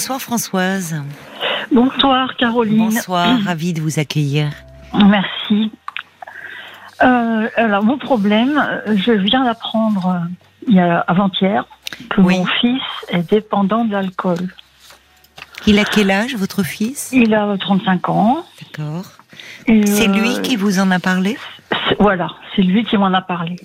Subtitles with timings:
[0.00, 0.96] Bonsoir Françoise.
[1.70, 2.88] Bonsoir Caroline.
[2.88, 4.50] Bonsoir, ravie de vous accueillir.
[4.94, 5.70] Merci.
[7.02, 10.22] Euh, alors mon problème, je viens d'apprendre
[10.74, 11.66] a avant-hier
[12.08, 12.38] que Oui.
[12.38, 14.38] mon fils est dépendant de l'alcool.
[15.66, 17.10] Il a quel âge votre fils?
[17.12, 18.46] Il a 35 ans.
[18.58, 19.04] D'accord.
[19.66, 21.36] C'est euh, lui qui vous en a parlé?
[21.98, 23.56] Voilà, c'est lui qui m'en a parlé.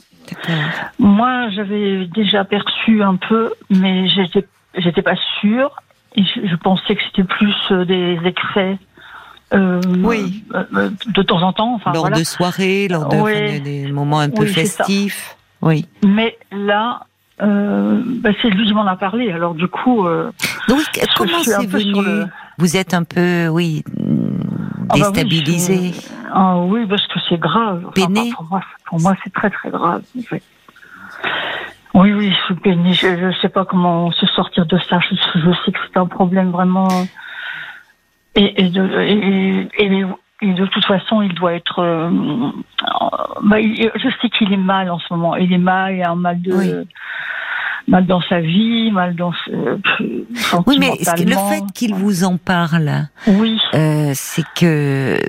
[0.99, 5.71] Moi, j'avais déjà perçu un peu, mais j'étais, j'étais pas sûre.
[6.17, 8.77] Je, je pensais que c'était plus euh, des excès.
[9.53, 10.43] euh, Oui.
[10.53, 11.73] euh, de temps en temps.
[11.75, 12.17] Enfin, lors voilà.
[12.17, 13.33] de soirées, lors de Oui.
[13.33, 15.35] enfin, des moments un peu Oui, festifs.
[15.61, 15.87] Oui.
[16.03, 17.05] Mais là,
[17.41, 19.31] euh, bah, c'est lui qui m'en a parlé.
[19.31, 20.05] Alors du coup,
[20.67, 20.81] Donc
[21.15, 22.27] comment c'est venu le-
[22.57, 25.91] Vous êtes un peu, oui, Ah bah oui, déstabilisé.
[26.33, 27.83] Ah oui, parce que c'est grave.
[27.87, 30.01] Enfin, Peiné Pour moi, pour moi c'est très très grave.
[30.17, 30.43] en fait.
[31.95, 32.55] Oui, oui, je suis.
[32.93, 34.99] Je ne sais pas comment se sortir de ça.
[34.99, 37.07] Je, je sais que c'est un problème vraiment.
[38.35, 40.05] Et, et, de, et, et-
[40.41, 41.79] et de toute façon, il doit être.
[41.79, 42.09] euh,
[43.43, 45.35] bah, il- je sais qu'il est mal en ce moment.
[45.37, 46.51] Il est mal, il a un mal de.
[46.53, 46.73] Oui.
[47.87, 49.51] Mal dans sa vie, mal dans ce,
[50.65, 52.89] Oui, mais le fait qu'il vous en parle,
[53.27, 55.19] Oui, euh, c'est que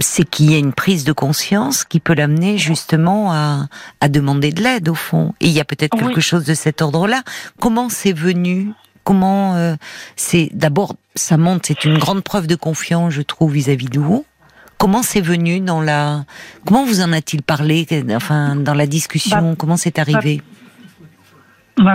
[0.00, 3.68] c'est qu'il y a une prise de conscience qui peut l'amener justement à,
[4.00, 5.34] à demander de l'aide au fond.
[5.40, 6.06] Et il y a peut-être Oui.
[6.06, 7.22] quelque chose de cet ordre-là.
[7.60, 8.72] Comment c'est venu?
[9.04, 9.74] Comment euh,
[10.16, 14.24] c'est D'abord, ça montre, c'est une grande preuve de confiance, je trouve, vis-à-vis de vous.
[14.78, 16.24] Comment c'est venu dans la
[16.66, 17.86] Comment vous en a-t-il parlé?
[18.14, 20.38] Enfin, dans la discussion, Bah, comment c'est arrivé?
[20.38, 20.44] Bah,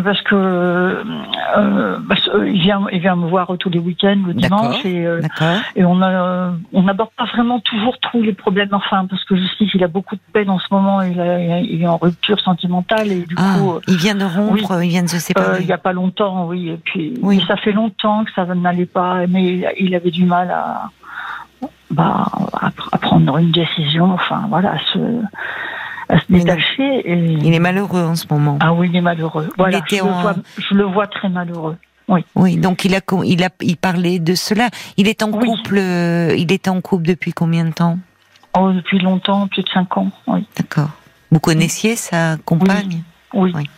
[0.03, 4.33] parce que euh, parce que il vient, il vient me voir tous les week-ends le
[4.33, 5.21] dimanche et, euh,
[5.75, 8.69] et on a, euh, on n'aborde pas vraiment toujours tous les problèmes.
[8.73, 11.01] Enfin, parce que je sais qu'il a beaucoup de peine en ce moment.
[11.01, 14.25] Il, a- il est en rupture sentimentale et du Ah, coup, euh, il vient de
[14.25, 15.61] rompre, il vient de se euh, séparer.
[15.61, 16.69] il y a pas longtemps, oui.
[16.69, 17.43] Et puis, Oui.
[17.47, 20.89] ça fait longtemps que ça n'allait pas, mais il, il avait du mal à,
[21.91, 22.25] bah,
[22.61, 24.11] à, à prendre une décision.
[24.13, 24.99] Enfin, voilà, à se,
[26.09, 27.01] à se détacher.
[27.11, 27.33] Et...
[27.43, 28.57] Il est malheureux en ce moment.
[28.61, 29.49] Ah oui, il est malheureux.
[29.57, 31.77] Voilà, je, le vois, je le vois très malheureux.
[32.35, 34.69] Oui, donc il a il a il parlait de cela.
[34.95, 35.45] Il est en Oui.
[35.45, 35.77] couple.
[35.77, 37.99] euh, il est en couple depuis combien de temps?
[38.57, 40.47] Oh, depuis longtemps, plus de cinq ans, oui.
[40.57, 40.89] D'accord.
[41.31, 43.01] Vous connaissiez sa compagne?
[43.33, 43.51] Oui.
[43.53, 43.69] Oui.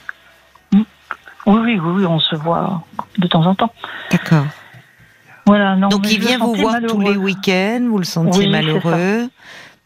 [0.72, 0.81] Mm.
[1.47, 2.84] Oui, oui, oui, oui, on se voit
[3.17, 3.73] de temps en temps.
[4.11, 4.46] D'accord.
[5.47, 6.94] Voilà, non, Donc il vient vous voir malheureux.
[6.94, 7.88] tous les week-ends.
[7.90, 9.28] Vous le sentiez Oui, malheureux.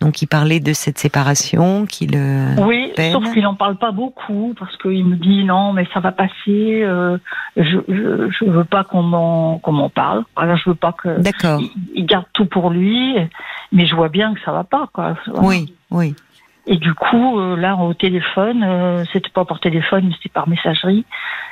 [0.04, 2.60] Donc il parlait de cette séparation qui le.
[2.62, 3.14] Oui, peine.
[3.14, 6.82] sauf qu'il n'en parle pas beaucoup parce qu'il me dit non, mais ça va passer.
[6.84, 7.18] euh,
[7.56, 10.24] je, je je veux pas qu'on m'en qu'on m'en parle.
[10.36, 11.62] Voilà, je veux pas que D'accord.
[11.62, 13.16] il, il garde tout pour lui,
[13.72, 15.16] mais je vois bien que ça va pas quoi.
[15.42, 16.16] Oui, oui.
[16.66, 20.48] Et du coup, euh, là, au téléphone, euh, c'était pas par téléphone, mais c'était par
[20.48, 21.06] messagerie.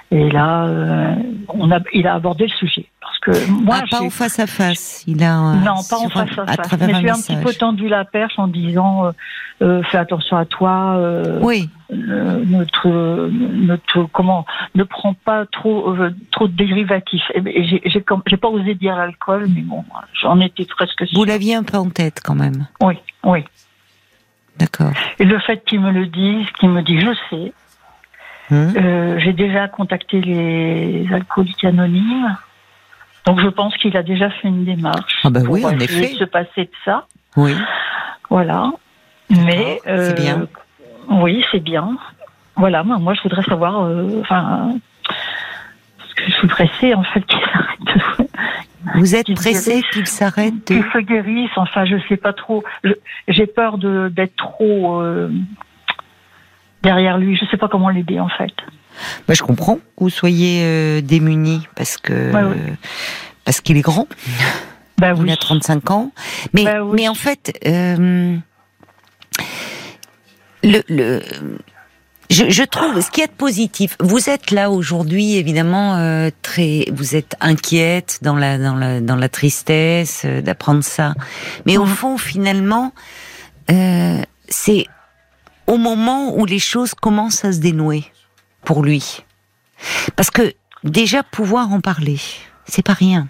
[0.09, 1.15] Et là, euh,
[1.49, 2.85] on a, il a abordé le sujet.
[3.23, 5.03] Parce que moi, ah, pas j'ai- en face à face.
[5.05, 5.37] Il a.
[5.39, 6.57] euh, non, pas en un- face à face.
[6.67, 9.11] travers Mais un je lui ai un petit peu tendu la perche en disant euh,
[9.61, 10.95] euh, fais attention à toi.
[10.97, 11.69] euh, Oui.
[11.93, 12.87] euh, notre,
[13.29, 14.45] notre, comment,
[14.75, 17.23] ne prends pas trop, euh, trop de dérivatifs.
[17.35, 19.83] J'ai, j'ai, j'ai pas osé dire l'alcool, mais bon,
[20.21, 21.19] j'en étais presque sûre.
[21.19, 22.67] Vous l'aviez un peu en tête quand même.
[22.81, 23.43] Oui, oui.
[24.57, 24.91] D'accord.
[25.19, 27.53] Et le fait qu'il me le dise, qu'il me dit je sais,
[28.53, 28.73] Hum.
[28.75, 32.35] Euh, j'ai déjà contacté les alcooliques anonymes.
[33.25, 35.19] Donc je pense qu'il a déjà fait une démarche.
[35.23, 36.07] Ah bah pour oui, en effet.
[36.07, 37.05] se passer de ça.
[37.37, 37.55] Oui.
[38.29, 38.71] Voilà.
[39.29, 40.47] Mais euh, bien.
[41.09, 41.97] Oui, c'est bien.
[42.55, 42.83] Voilà.
[42.83, 43.81] Moi, moi, je voudrais savoir.
[43.83, 44.75] euh, Enfin,
[45.97, 49.89] parce que je suis pressée en fait qu'il arrête de, Vous êtes Qu'il pressé guérisse.
[49.91, 50.73] qu'il s'arrête de...
[50.75, 51.51] qu'il se guérisse.
[51.55, 52.63] Enfin, je sais pas trop.
[53.27, 55.29] J'ai peur de d'être trop euh,
[56.81, 57.35] derrière lui.
[57.37, 58.53] Je sais pas comment l'aider en fait.
[59.27, 62.31] Bah, je comprends que vous soyez euh, démuni parce que
[63.45, 64.07] parce qu'il est grand,
[64.97, 65.31] Bah il oui.
[65.31, 66.11] a 35 ans.
[66.53, 66.91] Mais Bah oui.
[66.95, 68.37] mais en fait, euh,
[70.63, 71.21] le le
[72.29, 73.97] je, je trouve ce qu'il y a de positif.
[73.99, 76.85] Vous êtes là aujourd'hui, évidemment, euh, très.
[76.93, 81.13] Vous êtes inquiète dans la dans la dans la tristesse euh, d'apprendre ça.
[81.65, 82.93] Mais au fond, finalement,
[83.69, 84.85] euh, c'est
[85.67, 88.05] au moment où les choses commencent à se dénouer
[88.63, 89.23] pour lui.
[90.15, 90.53] Parce que
[90.83, 92.19] déjà pouvoir en parler,
[92.65, 93.27] c'est pas rien.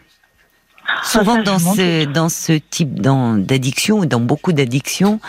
[1.04, 5.20] Souvent ça, dans ce dans ce type d'addiction et dans beaucoup d'addictions,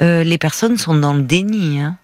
[0.00, 1.80] euh, les personnes sont dans le déni.
[1.80, 1.96] Hein.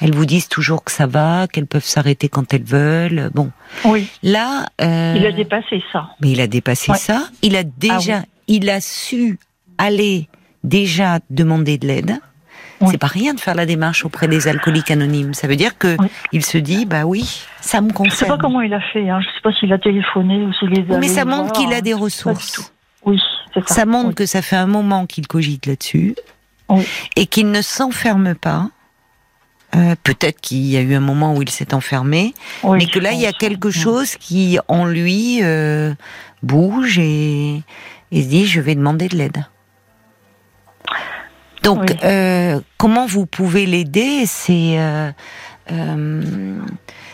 [0.00, 3.30] Elles vous disent toujours que ça va, qu'elles peuvent s'arrêter quand elles veulent.
[3.34, 3.52] Bon,
[3.84, 4.08] Oui.
[4.24, 6.08] là, euh, Il a dépassé ça.
[6.20, 6.98] mais il a dépassé Ouais.
[6.98, 7.28] ça.
[7.42, 9.38] Il a déjà, il a su
[9.78, 10.28] aller
[10.64, 12.18] déjà demander de l'aide.
[12.90, 15.34] C'est pas rien de faire la démarche auprès des alcooliques anonymes.
[15.34, 15.96] Ça veut dire que
[16.32, 18.10] il se dit, bah oui, ça me concerne.
[18.10, 19.08] Je sais pas comment il a fait.
[19.08, 19.20] Hein.
[19.20, 20.98] Je sais pas s'il a téléphoné ou s'il les a.
[20.98, 22.72] Mais ça montre qu'il a des ressources.
[23.04, 23.20] Oui,
[23.52, 23.74] c'est ça.
[23.74, 26.14] Ça montre que ça fait un moment qu'il cogite là-dessus
[27.16, 28.68] et qu'il ne s'enferme pas.
[29.74, 33.12] Euh, peut-être qu'il y a eu un moment où il s'est enfermé, mais que là
[33.12, 35.94] il y a quelque chose qui en lui euh,
[36.42, 37.62] bouge et,
[38.10, 39.46] et se dit je vais demander de l'aide.
[41.62, 44.24] Donc, euh, comment vous pouvez l'aider?
[44.26, 45.10] C'est euh,
[45.70, 46.22] euh,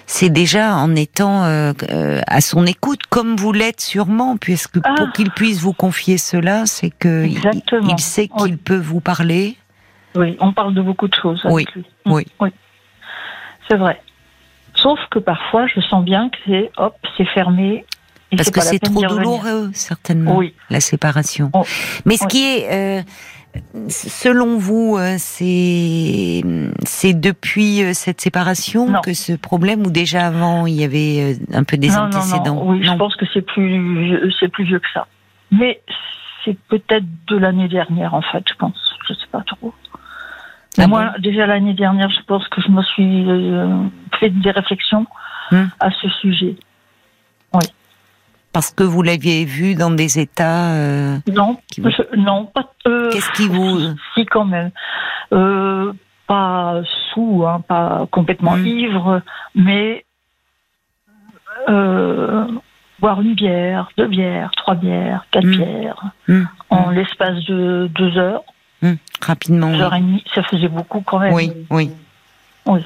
[0.06, 5.10] c'est déjà en étant à son écoute, comme vous l'êtes sûrement, puisque pour ah.
[5.14, 9.56] qu'il puisse vous confier cela, c'est que il, sait qu'il peut vous parler.
[10.14, 11.66] Oui, on parle de beaucoup de choses avec oui.
[11.74, 11.84] lui.
[12.06, 12.48] Oui, oui.
[13.68, 14.00] c'est vrai.
[14.74, 17.84] Sauf que parfois, je sens bien que c'est hop, c'est fermé.
[18.34, 20.54] Parce que c'est trop douloureux, certainement, oui.
[20.70, 21.50] la séparation.
[21.52, 21.64] Oh.
[22.04, 23.04] Mais ce qui est
[23.88, 26.42] Selon vous, euh, c'est
[26.84, 31.56] c'est depuis euh, cette séparation que ce problème ou déjà avant il y avait euh,
[31.56, 32.62] un peu des antécédents?
[32.64, 35.06] Oui, je pense que c'est plus c'est plus vieux que ça.
[35.50, 35.80] Mais
[36.44, 38.94] c'est peut-être de l'année dernière en fait, je pense.
[39.08, 39.72] Je sais pas trop.
[40.80, 43.26] Ah moi, déjà l'année dernière, je pense que je me suis
[44.20, 45.06] fait des réflexions
[45.50, 45.68] hum.
[45.80, 46.56] à ce sujet.
[47.54, 47.64] Oui.
[48.58, 50.72] Parce que vous l'aviez vu dans des états.
[50.72, 51.58] Euh, non,
[52.16, 52.72] non, pas.
[52.88, 53.78] Euh, Qu'est-ce qui vous.
[54.14, 54.72] Si, quand même.
[55.32, 55.92] Euh,
[56.26, 56.80] pas
[57.14, 58.66] sous, hein, pas complètement hmm.
[58.66, 59.22] ivre,
[59.54, 60.04] mais.
[62.98, 65.56] boire une bière, deux bières, trois bières, quatre hmm.
[65.56, 66.42] bières, hmm.
[66.70, 68.42] en l'espace de deux heures.
[69.20, 69.70] Rapidement.
[69.70, 71.32] Deux heures et demie, ça faisait beaucoup quand même.
[71.32, 71.92] Oui, oui.
[72.66, 72.80] oui.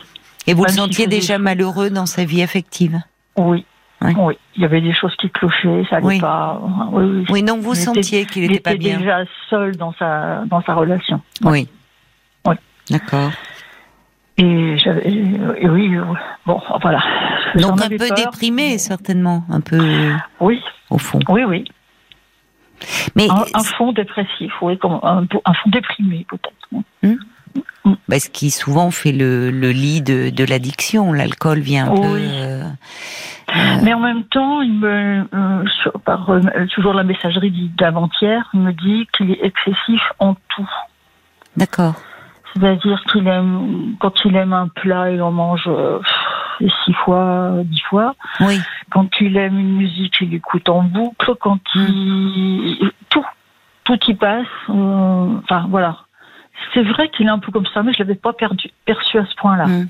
[0.47, 3.01] Et vous le sentiez déjà malheureux dans sa vie affective?
[3.39, 3.65] Oui,
[4.03, 4.39] oui.
[4.57, 6.61] il y avait des choses qui clochaient, ça n'allait pas.
[6.93, 8.91] Oui, oui, donc vous sentiez qu'il n'était pas bien.
[8.91, 11.21] Il était déjà seul dans sa, dans sa relation.
[11.43, 11.69] Oui.
[12.47, 12.55] Oui.
[12.91, 13.31] D'accord.
[14.39, 15.95] Et, et, oui,
[16.47, 17.03] bon, voilà.
[17.57, 19.79] Donc un peu déprimé, certainement, un peu.
[20.41, 20.61] Oui.
[20.91, 21.21] Au fond.
[21.29, 21.65] Oui, oui.
[23.15, 26.83] Mais un, fond dépressif, oui, comme un, un fond déprimé peut-être.
[27.03, 27.17] Hmm
[28.09, 31.13] bah, ce qui souvent fait le, le lit de, de l'addiction.
[31.13, 32.19] L'alcool vient un peu.
[32.19, 32.65] Euh,
[33.83, 35.65] Mais en même temps, il me, euh,
[36.05, 36.41] par euh,
[36.75, 40.71] toujours la messagerie d'avant-hier, il me dit qu'il est excessif en tout.
[41.57, 41.95] D'accord.
[42.55, 45.69] C'est-à-dire qu'il aime, quand il aime un plat, il en mange
[46.85, 48.15] six fois, dix fois.
[48.41, 48.61] Oui.
[48.91, 51.33] Quand il aime une musique, il écoute en boucle.
[51.41, 53.25] Quand il, tout,
[53.85, 54.47] tout y passe.
[54.69, 55.97] enfin, voilà
[56.75, 59.27] c'est vrai qu'il est un peu comme ça, mais je l'avais pas perdu, perçu à
[59.27, 59.67] ce point-là.
[59.67, 59.89] Hmm.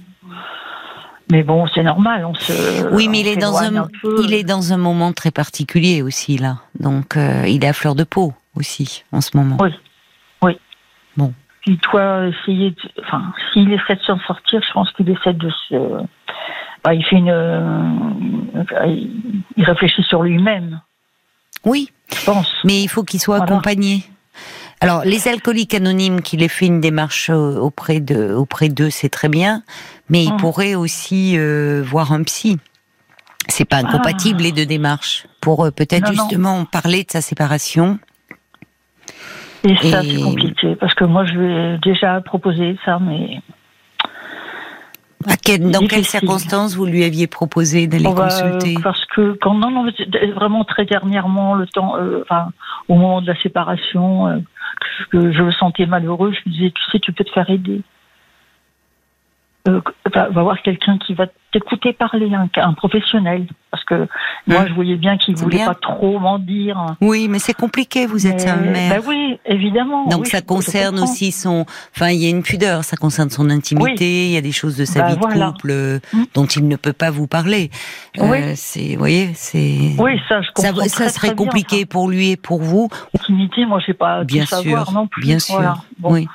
[1.30, 2.24] Mais bon, c'est normal.
[2.26, 2.92] On se.
[2.94, 3.88] Oui, mais il est dans un,
[4.22, 6.58] il est dans un moment très particulier aussi là.
[6.78, 9.56] Donc, euh, il est à fleur de peau aussi en ce moment.
[9.60, 9.70] Oui,
[10.42, 10.58] oui.
[11.16, 11.32] Bon.
[11.62, 13.02] Puis toi, essayer, de...
[13.02, 16.02] enfin, s'il essaie de s'en sortir, je pense qu'il essaie de se.
[16.84, 17.30] Bah, il fait une.
[17.30, 17.80] Euh,
[19.56, 20.80] il réfléchit sur lui-même.
[21.64, 21.92] Oui.
[22.12, 22.52] Je pense.
[22.64, 24.02] Mais il faut qu'il soit accompagné.
[24.82, 29.08] Alors, les alcooliques anonymes qui les fait une démarche euh, auprès de auprès d'eux, c'est
[29.08, 29.62] très bien,
[30.08, 30.38] mais ils mmh.
[30.38, 32.58] pourraient aussi euh, voir un psy.
[33.46, 34.42] C'est pas incompatible ah.
[34.42, 38.00] les deux démarches pour euh, peut-être justement parler de sa séparation.
[39.62, 43.38] Et ça, c'est compliqué parce que moi, je vais déjà proposer ça, mais
[45.60, 48.74] dans quelles circonstances vous lui aviez proposé d'aller consulter?
[48.82, 49.86] Parce que quand non, non,
[50.34, 52.48] vraiment très dernièrement, le temps, enfin,
[52.88, 54.42] au moment de la séparation,
[55.12, 57.82] je me sentais malheureux, je me disais, tu sais, tu peux te faire aider.
[59.68, 59.80] Euh,
[60.12, 63.46] va, voir quelqu'un qui va t'écouter parler, un, un, professionnel.
[63.70, 64.08] Parce que
[64.46, 66.96] moi, je voyais bien qu'il voulait pas trop m'en dire.
[67.00, 69.00] Oui, mais c'est compliqué, vous êtes un mère.
[69.00, 70.08] Ben oui, évidemment.
[70.08, 71.64] Donc ça concerne aussi son...
[71.94, 74.76] Enfin, il y a une pudeur, ça concerne son intimité, il y a des choses
[74.76, 76.24] de sa ben vie de couple euh, mm.
[76.34, 77.70] dont il ne peut pas vous parler.
[78.18, 78.56] Euh, oui.
[78.56, 79.94] C'est, vous voyez, c'est...
[79.98, 82.88] Oui, ça, je comprends Ça, ça serait compliqué pour lui et pour vous.
[83.14, 85.22] Intimité, moi, je sais pas bien sûr, savoir non plus.
[85.22, 86.26] Bien sûr, oui.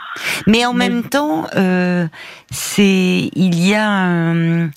[0.47, 2.07] Mais en même temps, euh,
[3.17, 3.29] c'est...
[3.35, 4.69] Il y a un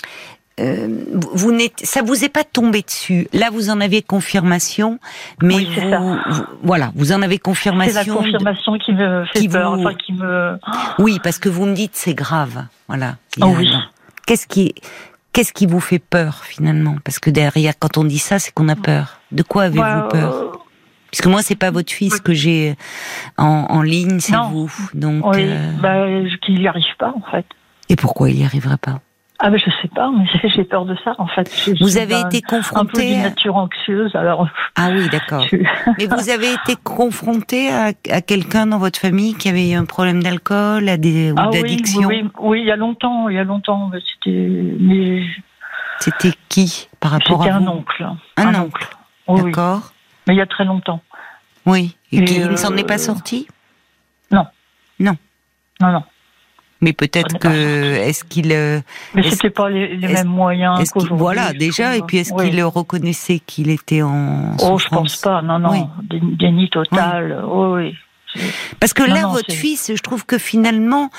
[0.61, 3.28] euh, vous n'êtes, ça vous est pas tombé dessus.
[3.32, 4.99] Là, vous en avez confirmation,
[5.42, 6.18] mais vous,
[6.62, 8.02] voilà, vous en avez confirmation.
[8.02, 10.59] C'est la confirmation qui me fait peur, qui me.
[10.99, 13.16] Oui, parce que vous me dites c'est grave, voilà.
[13.40, 13.70] Oh oui.
[14.26, 14.75] Qu'est-ce qui,
[15.32, 16.97] qu'est-ce qui vous fait peur finalement?
[17.04, 19.20] Parce que derrière, quand on dit ça, c'est qu'on a peur.
[19.32, 20.35] De quoi avez-vous bah, peur?
[20.35, 20.52] euh,
[21.11, 22.76] Puisque moi, c'est pas votre fils que j'ai
[23.37, 24.70] en, en, ligne, c'est vous.
[24.94, 25.73] Donc, oui, euh...
[25.80, 26.06] bah,
[26.42, 27.47] qu'il n'y arrive pas en fait.
[27.90, 29.00] Et pourquoi il n'y arriverait pas?
[29.42, 31.50] Ah mais je sais pas, mais j'ai peur de ça en fait.
[31.80, 34.49] vous avez été confronté un peu nature anxieuse alors.
[34.76, 35.44] Ah oui, d'accord.
[35.99, 40.23] Mais vous avez été confronté à, à quelqu'un dans votre famille qui avait un problème
[40.23, 42.09] d'alcool, à des ou ah d'addiction?
[42.09, 43.90] Oui, oui, oui, il y a longtemps, il y a longtemps.
[43.92, 45.23] C'était mais.
[45.99, 47.64] C'était qui par rapport à vous?
[47.64, 48.09] un oncle.
[48.37, 48.88] Un, oncle.
[49.28, 49.92] D'accord.
[50.26, 51.02] Mais il y a très longtemps.
[51.66, 51.97] Oui.
[52.12, 53.49] Et, qui ne s'en est pas euh, sorti?
[54.30, 54.47] Non.
[54.99, 55.16] Non.
[55.80, 56.02] Non, non.
[56.81, 58.81] Mais peut-être que est-ce qu'il euh,
[59.15, 61.19] mais c'était pas les, mêmes moyens qu'aujourd'hui.
[61.19, 65.59] Voilà déjà et puis est-ce qu'il reconnaissait qu'il était en Oh je pense pas non
[65.59, 66.19] non oui.
[66.39, 67.95] déni total oh, oui.
[68.79, 71.11] Parce que là votre fils je trouve que finalement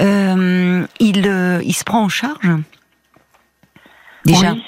[0.00, 2.50] euh, il euh, il se prend en charge
[4.24, 4.52] déjà.
[4.52, 4.62] Oui,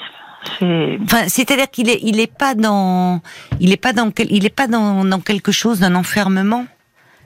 [1.03, 3.21] enfin, c'est-à-dire qu'il est, il est pas dans,
[3.59, 6.65] il est pas dans, il est pas dans, dans quelque chose d'un enfermement.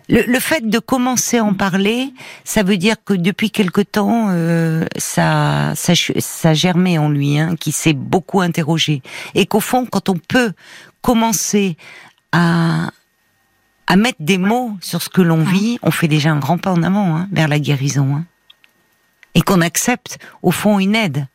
[0.08, 4.86] Le, fait de commencer à en parler, ça veut dire que depuis quelque temps, euh,
[4.98, 9.02] ça, ça, ça germait en lui, hein, qui s'est beaucoup interrogé,
[9.34, 10.54] et qu'au fond, quand on peut
[11.02, 11.78] commencer
[12.32, 12.92] à
[13.88, 16.72] à mettre des mots sur ce que l'on vit, on fait déjà un grand pas
[16.72, 18.26] en avant hein, vers la guérison, hein.
[19.36, 21.28] et qu'on accepte au fond une aide,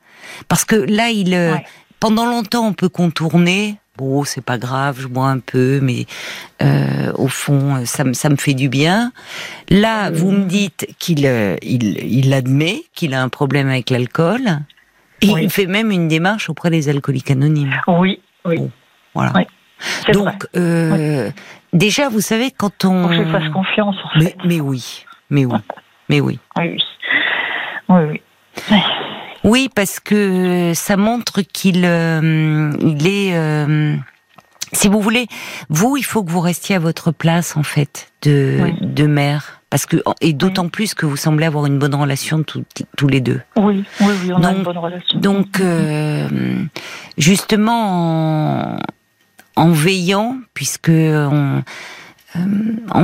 [0.49, 1.57] parce que là, il, euh,
[2.01, 3.79] pendant longtemps, on peut contourner
[4.25, 6.07] c'est pas grave, je bois un peu, mais
[6.63, 9.13] euh, au fond, ça, ça, me fait du bien.
[9.69, 14.43] Là, vous me dites qu'il euh, il, il, admet qu'il a un problème avec l'alcool.
[15.23, 17.75] Et il fait même une démarche auprès des alcooliques anonymes.
[17.87, 18.59] Oui, oui.
[19.15, 19.33] voilà.
[20.13, 21.31] Donc, euh,
[21.73, 23.03] déjà, vous savez, quand on.
[23.03, 24.37] Faut que je fasse confiance, en mais, fait.
[24.45, 25.59] Mais oui, mais oui,
[26.09, 26.39] mais oui.
[26.57, 26.79] Oui,
[27.89, 27.99] oui.
[28.11, 28.21] oui.
[28.71, 28.81] Oui,
[29.75, 33.37] parce que ça montre qu'il euh, il est.
[33.37, 33.97] Euh,
[34.73, 35.27] si vous voulez,
[35.69, 39.87] vous, il faut que vous restiez à votre place en fait de de mère, parce
[39.87, 43.41] que et d'autant plus que vous semblez avoir une bonne relation tous les deux.
[43.57, 45.19] Oui, oui, oui, on a une bonne relation.
[45.19, 46.29] Donc, euh,
[47.19, 48.79] justement, en,
[49.57, 51.63] en, veillant, puisque en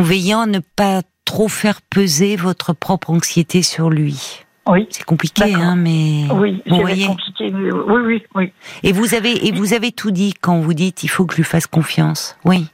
[0.02, 4.45] veillant à ne pas trop faire peser votre propre anxiété sur lui.
[4.66, 4.86] Oui.
[4.90, 6.24] C'est compliqué, hein, mais.
[6.32, 7.52] Oui, c'est compliqué.
[7.52, 8.52] oui, oui, oui.
[8.82, 11.38] Et vous avez, et vous avez tout dit quand vous dites il faut que je
[11.38, 12.36] lui fasse confiance.
[12.44, 12.66] Oui.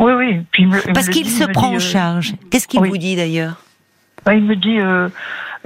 [0.00, 0.40] Oui, oui.
[0.50, 2.34] Puis Parce qu'il se prend en euh, charge.
[2.50, 3.56] Qu'est-ce qu'il vous dit d'ailleurs?
[4.24, 5.08] Bah, Il me dit euh,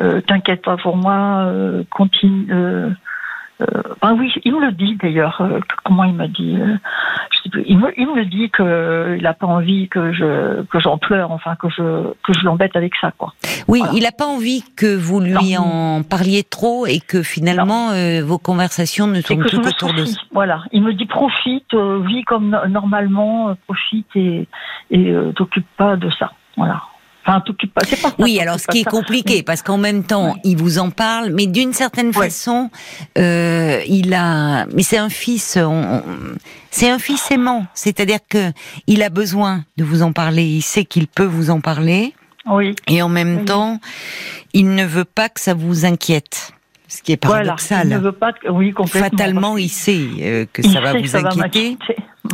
[0.01, 1.53] euh, T'inquiète pas pour moi,
[1.91, 2.47] continue.
[2.49, 5.43] ben oui, il me le dit d'ailleurs.
[5.85, 6.57] comment il m'a dit
[7.67, 11.57] il me, il me dit qu'il n'a pas envie que je que j'en pleure, enfin
[11.57, 13.33] que je que je l'embête avec ça, quoi.
[13.69, 18.23] Oui, il n'a pas envie que vous lui en parliez trop et que finalement euh,
[18.25, 20.21] vos conversations ne tournent plus autour de ça.
[20.33, 24.49] Voilà, il me dit profite, euh, vis comme normalement, euh, profite et
[24.91, 26.33] et t'occupe pas de ça.
[26.57, 26.83] Voilà.
[27.27, 27.43] Enfin,
[27.75, 30.91] pas, pas oui, alors ce qui est compliqué, parce qu'en même temps, il vous en
[30.91, 32.71] parle, mais d'une certaine façon,
[33.17, 35.59] euh, il a, mais c'est un fils,
[36.71, 38.53] c'est un fils aimant, c'est-à-dire que
[38.87, 42.13] il a besoin de vous en parler, il sait qu'il peut vous en parler,
[42.47, 42.75] oui.
[42.89, 43.81] et en même temps,
[44.53, 46.53] il ne veut pas que ça vous inquiète.
[46.87, 47.89] Ce qui est paradoxal.
[47.89, 49.09] il ne veut pas oui, complètement.
[49.11, 51.79] Fatalement, il sait euh, que ça va vous inquiéter.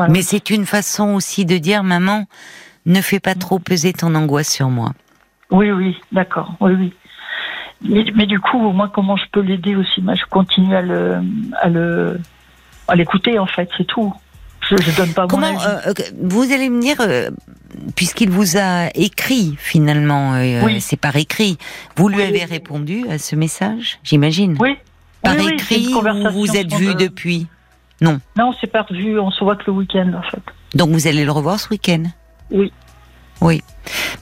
[0.08, 2.26] Mais c'est une façon aussi de dire, maman,
[2.90, 4.92] ne fais pas trop peser ton angoisse sur moi.
[5.50, 6.92] Oui, oui, d'accord, oui, oui.
[7.82, 10.02] Mais, du coup, moi, comment je peux l'aider aussi?
[10.02, 11.22] Moi, je continue à le,
[11.60, 12.20] à le,
[12.88, 14.12] à l'écouter en fait, c'est tout.
[14.68, 17.30] Je, je donne pas comment, mon euh, vous allez me dire, euh,
[17.96, 21.56] puisqu'il vous a écrit finalement, euh, c'est par écrit,
[21.96, 24.56] vous lui avez répondu à ce message, j'imagine?
[24.60, 24.76] Oui.
[25.22, 27.46] Par écrit ou vous vous êtes vu depuis?
[28.02, 28.20] Non.
[28.36, 29.18] Non, c'est pas vu.
[29.18, 30.42] On se voit que le week-end en fait.
[30.74, 32.04] Donc vous allez le revoir ce week-end?
[32.50, 32.72] Oui.
[33.40, 33.62] Oui.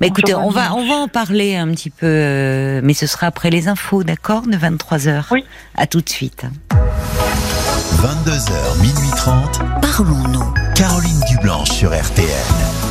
[0.01, 3.27] Mais écoutez, on va, on va en parler un petit peu, euh, mais ce sera
[3.27, 5.25] après les infos, d'accord De 23h.
[5.33, 5.45] Oui.
[5.75, 6.45] À tout de suite.
[6.71, 9.61] 22h, minuit 30.
[9.83, 10.55] Parlons-nous.
[10.77, 12.88] Caroline Dublanche sur RTN.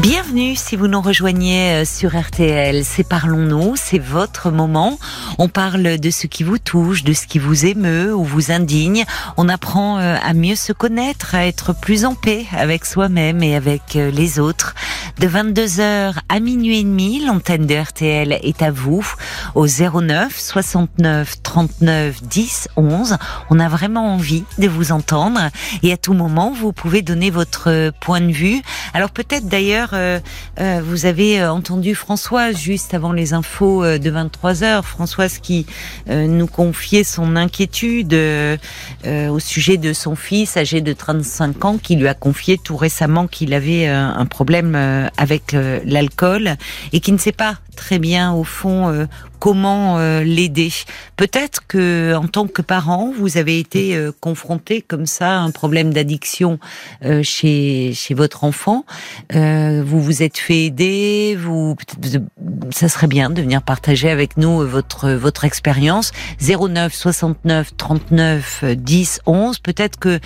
[0.00, 2.84] Bienvenue si vous nous rejoignez euh, sur RTL.
[2.84, 4.96] C'est Parlons-nous, c'est votre moment.
[5.38, 9.04] On parle de ce qui vous touche, de ce qui vous émeut ou vous indigne.
[9.36, 13.56] On apprend euh, à mieux se connaître, à être plus en paix avec soi-même et
[13.56, 14.76] avec euh, les autres.
[15.18, 19.04] De 22h à minuit et demi, l'antenne de RTL est à vous
[19.56, 23.16] au 09 69 39 10 11.
[23.50, 25.40] On a vraiment envie de vous entendre
[25.82, 28.62] et à tout moment, vous pouvez donner votre point de vue.
[28.94, 30.20] Alors peut-être d'ailleurs euh,
[30.60, 34.84] euh, vous avez euh, entendu Françoise juste avant les infos de 23 heures.
[34.84, 35.66] Françoise qui
[36.08, 42.08] nous confiait son inquiétude au sujet de son fils âgé de 35 ans, qui lui
[42.08, 44.74] a confié tout récemment qu'il avait un problème
[45.16, 45.54] avec
[45.84, 46.56] l'alcool
[46.92, 49.06] et qui ne sait pas très bien au fond
[49.38, 50.70] comment euh, l'aider.
[51.16, 55.50] Peut-être que en tant que parent, vous avez été euh, confronté comme ça à un
[55.50, 56.58] problème d'addiction
[57.04, 58.84] euh, chez chez votre enfant.
[59.32, 61.36] vous vous êtes fait aider.
[61.38, 61.76] Vous,
[62.70, 66.12] ça serait bien de venir partager avec nous votre votre expérience.
[66.40, 69.58] 09 69 39 10 11.
[69.58, 70.20] Peut-être que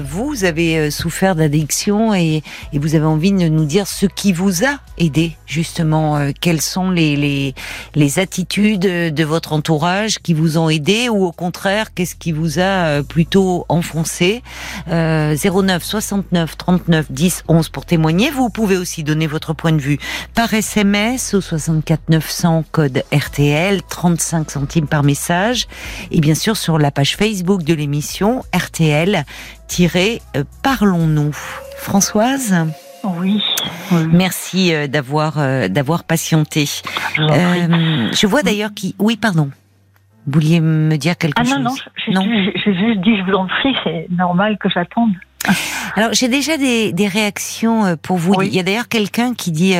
[0.00, 4.64] vous avez souffert d'addiction et, et vous avez envie de nous dire ce qui vous
[4.64, 6.30] a aidé justement.
[6.40, 7.54] quelles sont les les,
[7.94, 12.58] les attitudes de votre entourage qui vous ont aidé ou au contraire, qu'est-ce qui vous
[12.58, 14.42] a euh, plutôt enfoncé?
[14.88, 18.30] Euh, 09 69 39 10 11 pour témoigner.
[18.30, 19.98] Vous pouvez aussi donner votre point de vue
[20.34, 25.66] par SMS au 64 900 code RTL, 35 centimes par message
[26.10, 31.36] et bien sûr sur la page Facebook de l'émission RTL-Parlons-nous.
[31.76, 32.54] Françoise?
[33.20, 33.42] Oui.
[34.10, 36.64] Merci euh, d'avoir euh, d'avoir patienté.
[37.18, 38.94] Euh, je vois d'ailleurs qui.
[38.98, 39.50] Oui, pardon.
[40.26, 41.74] Vous vouliez me dire quelque chose Ah non,
[42.12, 45.12] non, j'ai juste dit je vous en prie, c'est normal que j'attende.
[45.96, 48.42] Alors j'ai déjà des, des, réactions pour vous.
[48.42, 49.74] Il y a d'ailleurs quelqu'un qui dit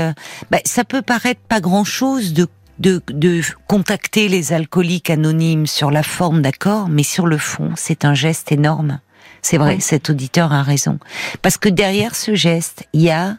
[0.50, 2.46] bah, ça peut paraître pas grand chose de,
[2.78, 8.06] de, de contacter les alcooliques anonymes sur la forme, d'accord, mais sur le fond c'est
[8.06, 9.00] un geste énorme.
[9.42, 10.98] C'est vrai, cet auditeur a raison.
[11.42, 13.36] Parce que derrière ce geste, il y a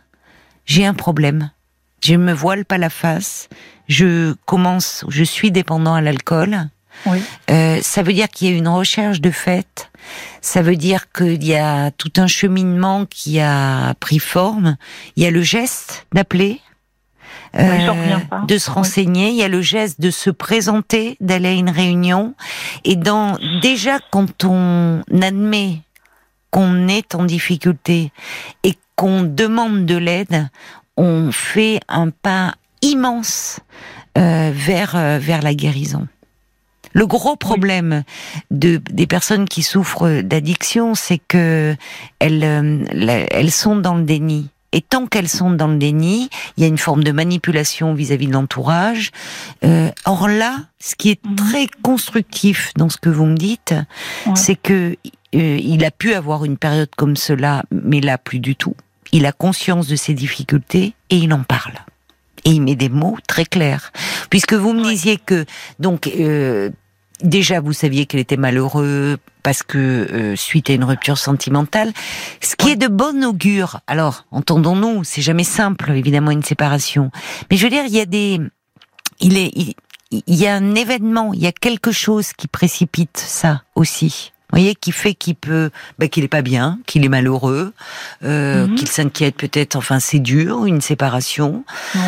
[0.69, 1.49] j'ai un problème.
[2.03, 3.49] Je me voile pas la face.
[3.87, 6.69] Je commence, je suis dépendant à l'alcool.
[7.07, 7.23] Oui.
[7.49, 9.89] Euh, ça veut dire qu'il y a une recherche de fait.
[10.41, 14.77] Ça veut dire qu'il y a tout un cheminement qui a pris forme.
[15.15, 16.61] Il y a le geste d'appeler,
[17.55, 19.29] euh, de se renseigner.
[19.29, 22.35] Il y a le geste de se présenter, d'aller à une réunion.
[22.83, 25.79] Et dans déjà quand on admet
[26.51, 28.11] qu'on est en difficulté
[28.63, 30.49] et qu'on demande de l'aide,
[30.97, 33.59] on fait un pas immense
[34.17, 36.07] euh, vers euh, vers la guérison.
[36.93, 38.03] Le gros problème
[38.51, 41.75] de des personnes qui souffrent d'addiction, c'est que
[42.19, 44.49] elles euh, elles sont dans le déni.
[44.71, 48.27] Et tant qu'elles sont dans le déni, il y a une forme de manipulation vis-à-vis
[48.27, 49.11] de l'entourage.
[49.63, 51.35] Euh, or là, ce qui est mhm.
[51.35, 53.73] très constructif dans ce que vous me dites,
[54.35, 54.95] c'est que
[55.35, 58.75] euh, il a pu avoir une période comme cela, mais là plus du tout.
[59.11, 61.73] Il a conscience de ses difficultés et il en parle.
[62.45, 63.91] Et il met des mots très clairs.
[64.29, 65.45] Puisque vous me disiez que
[65.79, 66.69] donc euh,
[67.21, 71.91] déjà vous saviez qu'elle était malheureux parce que euh, suite à une rupture sentimentale,
[72.41, 73.81] ce qui est de bon augure.
[73.87, 77.11] Alors, entendons-nous, c'est jamais simple évidemment une séparation,
[77.49, 78.39] mais je veux dire il y a des
[79.19, 79.75] il est
[80.11, 84.31] il, y a un événement, il y a quelque chose qui précipite ça aussi.
[84.51, 87.73] Vous voyez, qui fait qu'il peut, bah, qu'il est pas bien, qu'il est malheureux,
[88.23, 88.75] euh, mhm.
[88.75, 89.75] qu'il s'inquiète peut-être.
[89.75, 91.63] Enfin, c'est dur, une séparation.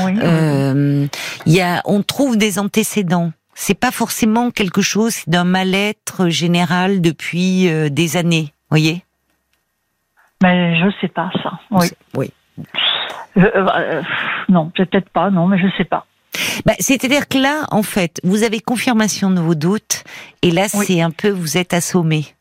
[0.05, 1.05] Oui, euh,
[1.45, 6.99] il y a, on trouve des antécédents c'est pas forcément quelque chose d'un mal-être général
[6.99, 9.03] depuis euh, des années, voyez?
[10.41, 11.51] Mais je sais pas ça.
[11.69, 11.87] Oui.
[12.15, 12.33] Oui.
[13.37, 14.01] Euh, euh,
[14.49, 16.05] non, peut-être pas, non, mais je sais pas.
[16.65, 20.03] Bah, C'est-à-dire que là, en fait, vous avez confirmation de vos doutes,
[20.41, 22.35] et là, c'est un peu, vous êtes assommé.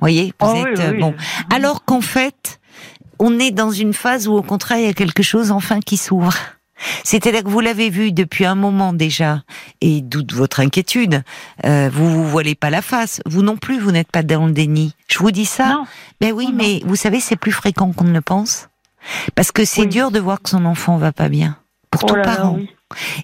[0.00, 1.14] Voyez, vous oh êtes bon.
[1.50, 2.60] Alors qu'en fait,
[3.18, 5.96] on est dans une phase où, au contraire, il y a quelque chose enfin qui
[5.96, 6.34] s'ouvre.
[7.02, 9.42] C'est-à-dire que vous l'avez vu depuis un moment déjà,
[9.80, 11.22] et d'où votre inquiétude.
[11.64, 13.20] Euh, vous vous voilez pas la face.
[13.26, 14.94] Vous non plus, vous n'êtes pas dans le déni.
[15.08, 15.70] Je vous dis ça.
[15.70, 15.84] Non.
[16.20, 18.68] Ben oui, mais vous savez, c'est plus fréquent qu'on ne le pense.
[19.34, 21.56] Parce que c'est dur de voir que son enfant va pas bien.
[21.90, 22.58] Pour oh tout parent.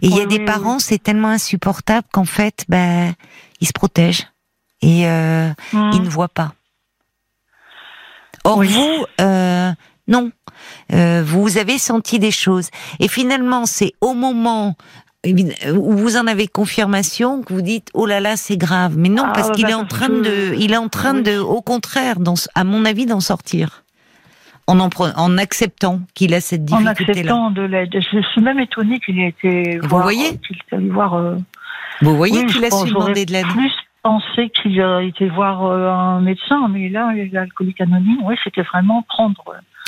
[0.02, 3.14] Et il y a des parents, c'est tellement insupportable qu'en fait, ben,
[3.60, 4.28] ils se protègent.
[4.82, 5.90] Et euh, mmh.
[5.94, 6.52] ils ne voient pas.
[8.44, 9.72] Or, vous, euh,
[10.06, 10.30] non.
[10.92, 12.68] Euh, vous avez senti des choses.
[13.00, 14.76] Et finalement, c'est au moment
[15.72, 19.24] où vous en avez confirmation que vous dites oh là là c'est grave mais non
[19.26, 22.34] ah, parce qu'il est en train de il est en train de au contraire dans,
[22.54, 23.83] à mon avis d'en sortir
[24.66, 27.36] en, en, en acceptant qu'il a cette difficulté là.
[27.36, 27.90] En acceptant de l'aide.
[27.94, 30.40] Je suis même étonnée qu'il ait été vous voyez
[30.72, 31.14] voir.
[31.14, 31.36] Euh,
[32.00, 33.46] vous voyez qu'il a su demander de l'aide.
[33.46, 33.72] Plus
[34.02, 39.02] pensé qu'il a été voir euh, un médecin, mais là l'alcoolique anonyme, oui, c'était vraiment
[39.08, 39.42] prendre.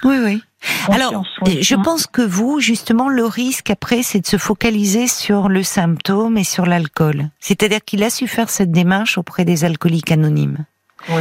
[0.05, 0.43] Oui, oui.
[0.89, 5.63] Alors, je pense que vous, justement, le risque après, c'est de se focaliser sur le
[5.63, 7.31] symptôme et sur l'alcool.
[7.41, 10.67] C'est-à-dire qu'il a su faire cette démarche auprès des alcooliques anonymes.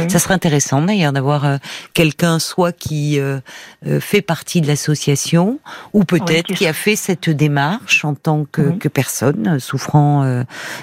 [0.08, 1.56] Ça serait intéressant d'ailleurs d'avoir euh,
[1.94, 3.38] quelqu'un soit qui euh,
[3.86, 5.60] euh, fait partie de l'association
[5.92, 10.24] ou peut-être qui a fait cette démarche en tant que, que personne souffrant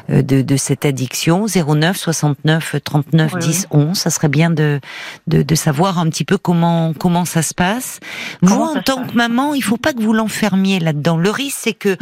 [0.10, 1.46] de, de, cette addiction.
[1.48, 4.80] 09 69 39 10 11 ça serait bien de,
[5.28, 8.00] de, de savoir un petit peu comment comment ça se passe.
[8.42, 11.18] Vous en tant que maman il faut pas que vous l'enfermiez là-dedans.
[11.18, 11.98] Le risque c'est que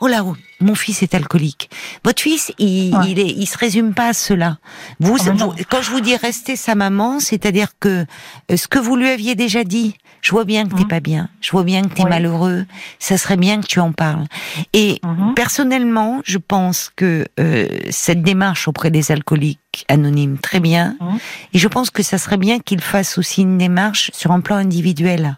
[0.00, 0.24] oh là,
[0.60, 1.70] mon fils est alcoolique.
[2.04, 3.10] Votre fils, il, Ouais.
[3.10, 4.58] il, est, il se résume pas à cela.
[5.00, 5.48] Vous, Ah, non.
[5.50, 8.06] vous- quand je vous dis rester sa maman, c'est-à-dire que
[8.50, 10.88] euh, ce que vous lui aviez déjà dit, je vois bien que t'es Mhm.
[10.88, 12.10] pas bien, je vois bien que t'es Ouais.
[12.10, 12.66] malheureux,
[12.98, 14.24] ça serait bien que tu en parles.
[14.72, 15.34] Et Mhm.
[15.34, 20.96] personnellement, je pense que euh, cette démarche auprès des alcooliques anonymes, très bien.
[21.00, 21.18] Mhm.
[21.52, 24.56] Et je pense que ça serait bien qu'il fasse aussi une démarche sur un plan
[24.56, 25.36] individuel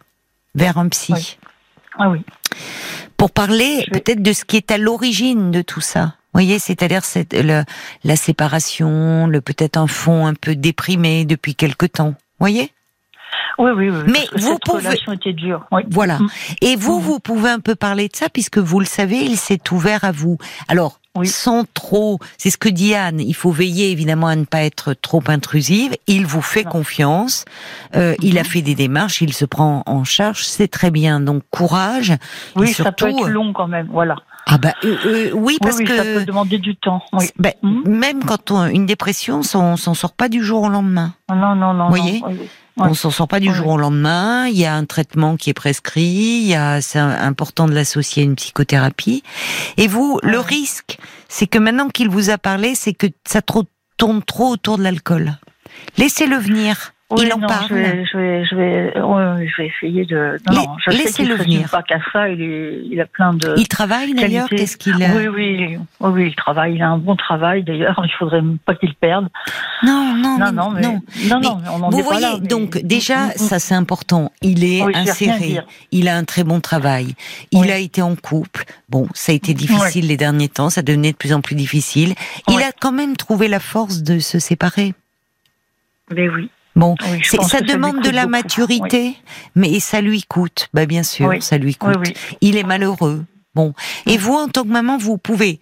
[0.55, 1.37] vers un psy Oui.
[1.99, 2.21] Ah oui.
[3.18, 6.14] Pour parler vais- peut-être de ce qui est à l'origine de tout ça.
[6.33, 7.64] Vous voyez, c'est-à-dire cette, le-
[8.04, 12.11] la séparation, le peut-être un fond un peu déprimé depuis quelque temps.
[12.11, 12.72] Vous voyez?
[13.59, 14.02] Oui, oui, oui.
[14.07, 15.66] Mais vous cette pouvez- relation était dure.
[15.72, 15.83] Oui.
[15.90, 16.18] Voilà.
[16.18, 16.28] Mm.
[16.62, 17.04] Et vous, Mhm.
[17.04, 20.12] vous pouvez un peu parler de ça puisque vous le savez, il s'est ouvert à
[20.12, 20.38] vous.
[20.68, 21.26] Alors, Oui.
[21.28, 24.94] sans trop, c'est ce que dit Anne, il faut veiller évidemment à ne pas être
[24.94, 25.92] trop intrusive.
[26.07, 26.70] Il vous fait Non.
[26.70, 27.44] confiance.
[27.96, 28.46] Euh, Il a Mhm.
[28.48, 31.20] fait des démarches, il se prend en charge, c'est très bien.
[31.20, 32.12] Donc courage.
[32.57, 33.88] Oui, Et ça peut surtout, être long quand même.
[33.90, 34.16] Voilà.
[34.50, 37.02] Ah bah euh, euh, oui, Oui, parce oui, que ça peut demander du temps.
[37.12, 37.26] Oui.
[37.38, 37.82] Ben, Mhm.
[37.87, 41.12] Même quand on une dépression, on s'en sort pas du jour au lendemain.
[41.28, 41.84] Non, non, non.
[41.90, 42.28] Vous voyez non.
[42.28, 42.48] Oui, oui.
[42.80, 44.46] On s'en sort pas du jour au lendemain.
[44.46, 46.02] Il y a un traitement qui est prescrit.
[46.42, 49.24] Il y a, c'est important de l'associer à une psychothérapie.
[49.78, 50.96] Et vous, le risque,
[51.28, 53.64] c'est que maintenant qu'il vous a parlé, c'est que ça trop-
[53.96, 55.37] tourne trop autour de l'alcool.
[55.96, 56.92] Laissez-le venir.
[57.11, 57.68] Oui, il en non, parle.
[57.71, 60.38] Je vais, je vais, je vais, ouais, je vais essayer de.
[60.51, 61.71] Non, non, je sais laissez-le qu'il ne résume venir.
[61.71, 62.29] pas qu'à ça.
[62.29, 63.55] Il, est, il a plein de.
[63.57, 64.47] Il travaille d'ailleurs.
[64.51, 66.75] Qu'est-ce qu'il a Oui, oui, oui, oui, il travaille.
[66.75, 67.99] Il a un bon travail d'ailleurs.
[68.05, 69.29] Il faudrait pas qu'il perde.
[69.83, 70.92] Non, non, Non, non, mais, non.
[70.92, 71.01] non,
[71.40, 74.31] Mais non, on en Vous voyez, là, donc déjà, Mm, mm, ça c'est important.
[74.42, 75.61] Il est Oui, inséré,
[75.92, 77.14] il a un très bon travail,
[77.53, 77.71] il Oui.
[77.71, 78.64] a été en couple.
[78.90, 82.14] Bon, ça a été difficile les derniers temps, ça devenait de plus en plus difficile.
[82.49, 84.92] Il a quand même trouvé la force de se séparer.
[86.14, 86.51] Mais oui.
[86.79, 88.31] Bon, Oui, ça demande de la beaucoup.
[88.33, 89.17] maturité,
[89.57, 90.69] mais ça lui coûte.
[90.73, 91.43] Bah bien sûr, Oui.
[91.43, 91.97] ça lui coûte.
[92.41, 93.25] Il est malheureux.
[93.55, 93.75] Bon,
[94.07, 95.59] et vous en tant que maman, vous pouvez,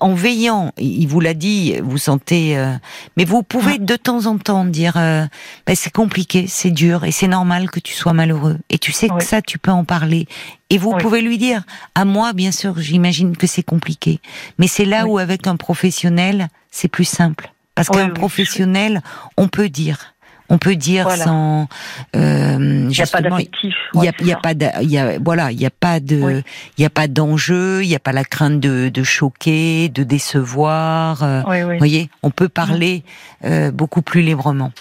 [0.00, 2.72] en veillant, il vous l'a dit, vous sentez, euh,
[3.16, 5.24] mais vous pouvez de temps en temps dire, euh,
[5.64, 8.58] bah, c'est compliqué, c'est dur, et c'est normal que tu sois malheureux.
[8.68, 9.22] Et tu sais que Oui.
[9.22, 10.26] ça, tu peux en parler.
[10.70, 11.00] Et vous Oui.
[11.00, 11.62] pouvez lui dire,
[11.94, 14.18] à moi, bien sûr, j'imagine que c'est compliqué,
[14.58, 15.10] mais c'est là Oui.
[15.12, 19.02] où avec un professionnel, c'est plus simple, parce qu'un professionnel,
[19.36, 20.15] on peut dire.
[20.48, 21.24] On peut dire Voilà.
[21.24, 21.68] sans
[22.14, 23.74] euh, Il n'y a pas d'affectif.
[23.94, 26.42] il y a, y pas de, y a, voilà, il y a pas de, Oui.
[26.78, 30.02] il y a pas d'enjeu, il y a pas la crainte de, de choquer, de
[30.04, 31.22] décevoir.
[31.22, 31.72] euh, Oui, oui.
[31.72, 33.02] Vous voyez, on peut parler
[33.44, 34.72] euh, beaucoup plus librement.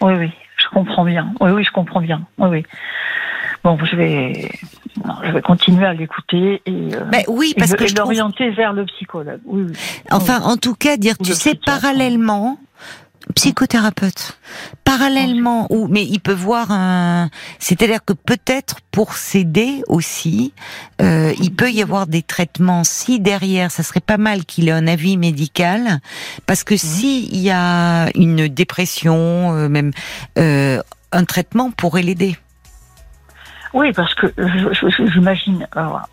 [0.00, 1.32] Oui, oui, je comprends bien.
[1.40, 2.22] Oui, oui, je comprends bien.
[2.38, 2.62] Oui, oui.
[3.62, 4.50] Bon, je vais,
[5.04, 8.48] non, je vais continuer à l'écouter et, euh, oui, parce que et je trouve, l'orienter
[8.50, 9.40] vers le psychologue.
[9.44, 9.72] Oui, oui.
[10.10, 11.80] enfin, en tout cas, dire, Ou tu sais, psychiatre.
[11.80, 12.58] parallèlement,
[13.34, 14.38] psychothérapeute,
[14.84, 20.52] parallèlement, ou mais il peut voir un, c'est-à-dire que peut-être pour s'aider aussi,
[21.00, 22.84] euh, il peut y avoir des traitements.
[22.84, 26.00] Si derrière, ça serait pas mal qu'il ait un avis médical,
[26.46, 29.92] parce que si il y a une dépression, euh, même
[30.38, 30.80] euh,
[31.12, 32.36] un traitement pourrait l'aider.
[33.72, 34.26] Oui, parce que
[35.12, 35.66] j'imagine,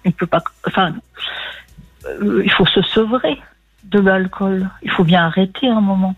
[0.06, 0.94] il peut pas, enfin,
[2.22, 3.40] il faut se sevrer
[3.86, 4.70] de l'alcool.
[4.84, 6.16] Il faut bien arrêter un moment.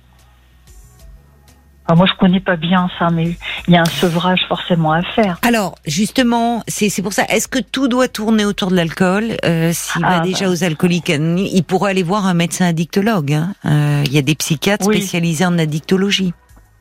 [1.95, 3.35] Moi, je connais pas bien ça, mais
[3.67, 5.37] il y a un sevrage forcément à faire.
[5.41, 7.23] Alors, justement, c'est c'est pour ça.
[7.29, 10.51] Est-ce que tout doit tourner autour de l'alcool euh, S'il va Ah, déjà bah.
[10.51, 11.09] aux alcooliques?
[11.09, 13.33] Anonymes, il pourrait aller voir un médecin addictologue.
[13.33, 13.53] hein.
[13.65, 14.97] Euh, Il y a des psychiatres Oui.
[14.97, 16.33] spécialisés en addictologie.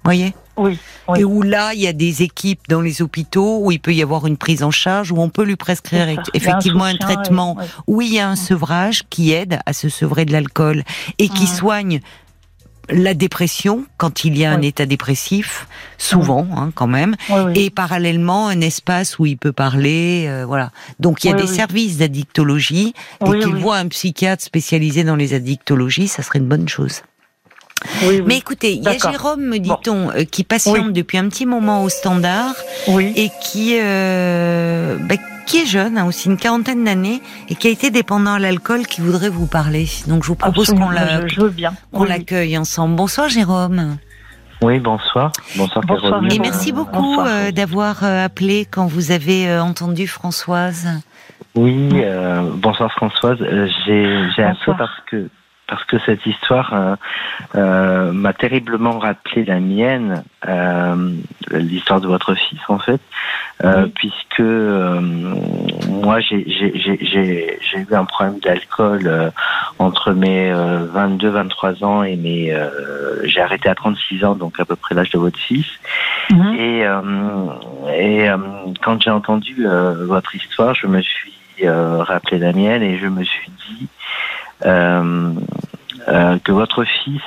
[0.04, 0.32] Voyez?
[0.56, 1.20] Oui, oui.
[1.20, 4.02] Et où là, il y a des équipes dans les hôpitaux où il peut y
[4.02, 7.56] avoir une prise en charge, où on peut lui prescrire un effectivement un, et- traitement,
[7.86, 10.82] où il y a un sevrage qui aide à se sevrer de l'alcool
[11.18, 12.00] et qui soigne
[12.90, 15.66] la dépression quand il y a un état dépressif,
[15.98, 20.70] souvent hein, quand même, Oui, et parallèlement un espace où il peut parler, euh, voilà.
[21.00, 25.34] Donc il y a des services d'addictologie et qu'il voit un psychiatre spécialisé dans les
[25.34, 27.02] addictologies, ça serait une bonne chose.
[28.02, 28.22] Oui, oui.
[28.26, 28.98] Mais écoutez, il y a.
[28.98, 30.92] Jérôme, me dit-on, euh, qui patiente Oui.
[30.92, 32.54] depuis un petit moment au standard
[32.88, 33.12] oui.
[33.14, 35.14] et qui euh, bah,
[35.48, 38.86] qui est jeune, hein, aussi une quarantaine d'années, et qui a été dépendant à l'alcool,
[38.86, 39.86] qui voudrait vous parler.
[40.06, 42.96] Donc je vous propose qu'on Oui, l'accueille ensemble.
[42.96, 43.96] Bonsoir Jérôme.
[44.60, 45.32] Oui, bonsoir.
[45.56, 46.32] Bonsoir, Bonsoir, Caroline.
[46.32, 50.88] Et merci beaucoup euh, d'avoir euh, appelé quand vous avez euh, entendu Françoise.
[51.54, 53.38] Oui, euh, bonsoir Françoise.
[53.86, 55.28] J'ai appelé parce que
[55.68, 56.96] parce que cette histoire euh,
[57.54, 61.14] euh, m'a terriblement rappelé la mienne, euh,
[61.50, 63.00] l'histoire de votre fils en fait,
[63.62, 63.92] euh, Oui.
[63.94, 65.00] puisque euh,
[65.86, 69.30] moi j'ai eu un problème d'alcool euh,
[69.78, 74.74] entre mes 22-23 ans et mes euh, j'ai arrêté à 36 ans, donc à peu
[74.74, 75.66] près l'âge de votre fils.
[76.30, 76.54] Mhm.
[76.58, 77.00] Et, euh,
[77.94, 78.36] et euh,
[78.82, 79.66] quand j'ai entendu
[80.06, 81.34] votre histoire, je me suis
[81.66, 83.88] rappelé la mienne et je me suis dit
[84.62, 87.22] que votre fils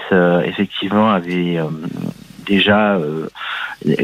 [0.46, 1.60] effectivement avait
[2.46, 2.98] déjà,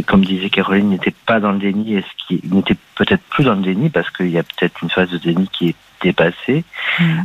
[0.05, 3.55] comme disait Caroline, n'était pas dans le déni et ce qui n'était peut-être plus dans
[3.55, 6.63] le déni parce qu'il y a peut-être une phase de déni qui est dépassée.
[6.99, 7.21] Mm.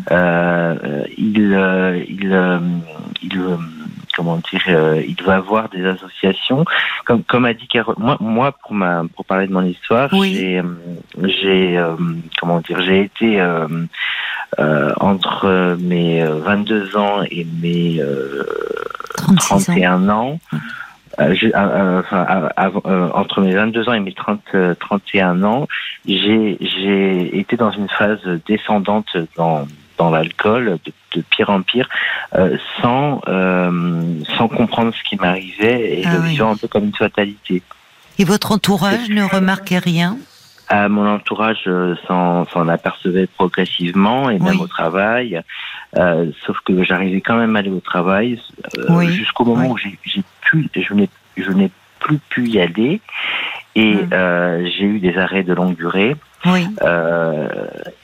[1.18, 2.60] il, il,
[3.22, 3.38] il
[4.14, 6.64] comment dire, euh, il doit avoir des associations.
[7.04, 10.58] Comme, comme a dit Carole, moi, moi pour ma, pour parler de mon histoire, j'ai,
[10.58, 10.62] euh,
[11.22, 11.96] j'ai, euh,
[12.38, 13.66] comment dire, j'ai été euh,
[15.00, 18.00] entre mes 22 ans et mes
[19.36, 20.38] 31 ans.
[21.18, 22.48] enfin,
[23.14, 24.40] entre mes 22 ans et mes 30,
[24.78, 25.68] 31 ans,
[26.06, 29.66] j'ai, j'ai été dans une phase descendante dans,
[29.98, 30.78] dans l'alcool
[31.14, 31.88] de, pire en pire,
[32.34, 34.02] euh, sans, euh,
[34.36, 37.62] sans comprendre ce qui m'arrivait et ah le vivant un peu comme une fatalité.
[38.18, 40.16] Et votre entourage ne remarquait rien?
[40.68, 45.40] À mon entourage euh, s'en apercevait progressivement et même au travail.
[45.94, 48.40] sauf que j'arrivais quand même à aller au travail
[49.08, 49.98] jusqu'au moment où j'ai
[50.40, 53.00] pu, je n'ai je n'ai plus pu y aller
[53.74, 54.64] et hum.
[54.64, 56.16] j'ai eu des arrêts de longue durée.
[56.46, 56.66] Oui.
[56.82, 57.48] Euh,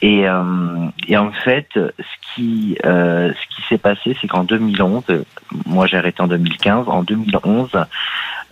[0.01, 5.05] et, euh, et, en fait, ce qui, euh, ce qui s'est passé, c'est qu'en 2011,
[5.67, 7.71] moi j'ai arrêté en 2015, en 2011,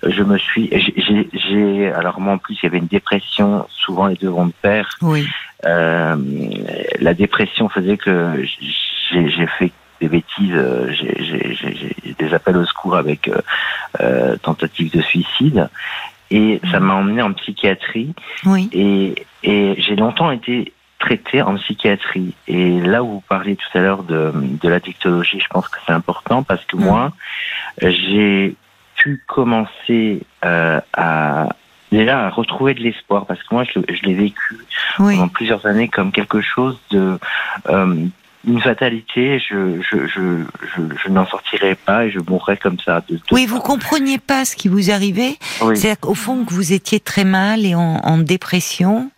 [0.03, 0.71] je me suis,
[1.33, 4.53] j'ai, alors moi en plus il y avait une dépression, souvent les deux vont de
[4.61, 4.89] pair.
[5.03, 5.27] Oui.
[5.65, 6.17] Euh,
[7.01, 8.45] la dépression faisait que
[9.13, 10.55] j'ai fait des bêtises,
[10.91, 13.31] j'ai des appels au secours avec
[14.01, 15.69] euh, tentative de suicide
[16.31, 18.15] et ça m'a emmené en psychiatrie.
[18.45, 18.69] Oui.
[18.73, 22.35] Et, et j'ai longtemps été traité en psychiatrie.
[22.49, 25.79] Et là où vous parliez tout à l'heure de, de la dictologie, je pense que
[25.87, 27.13] c'est important parce que moi,
[27.81, 28.57] j'ai
[28.97, 31.49] pu commencer euh, à
[31.93, 34.59] déjà à retrouver de l'espoir parce que moi je, je l'ai vécu
[34.97, 37.19] pendant plusieurs années comme quelque chose de
[37.69, 38.07] euh,
[38.45, 40.45] une fatalité, je, je, je,
[41.03, 43.03] je, n'en sortirais pas et je mourrais comme ça.
[43.09, 45.37] De, oui, vous compreniez pas ce qui vous arrivait.
[45.75, 49.11] C'est au fond que vous étiez très mal et en, en dépression.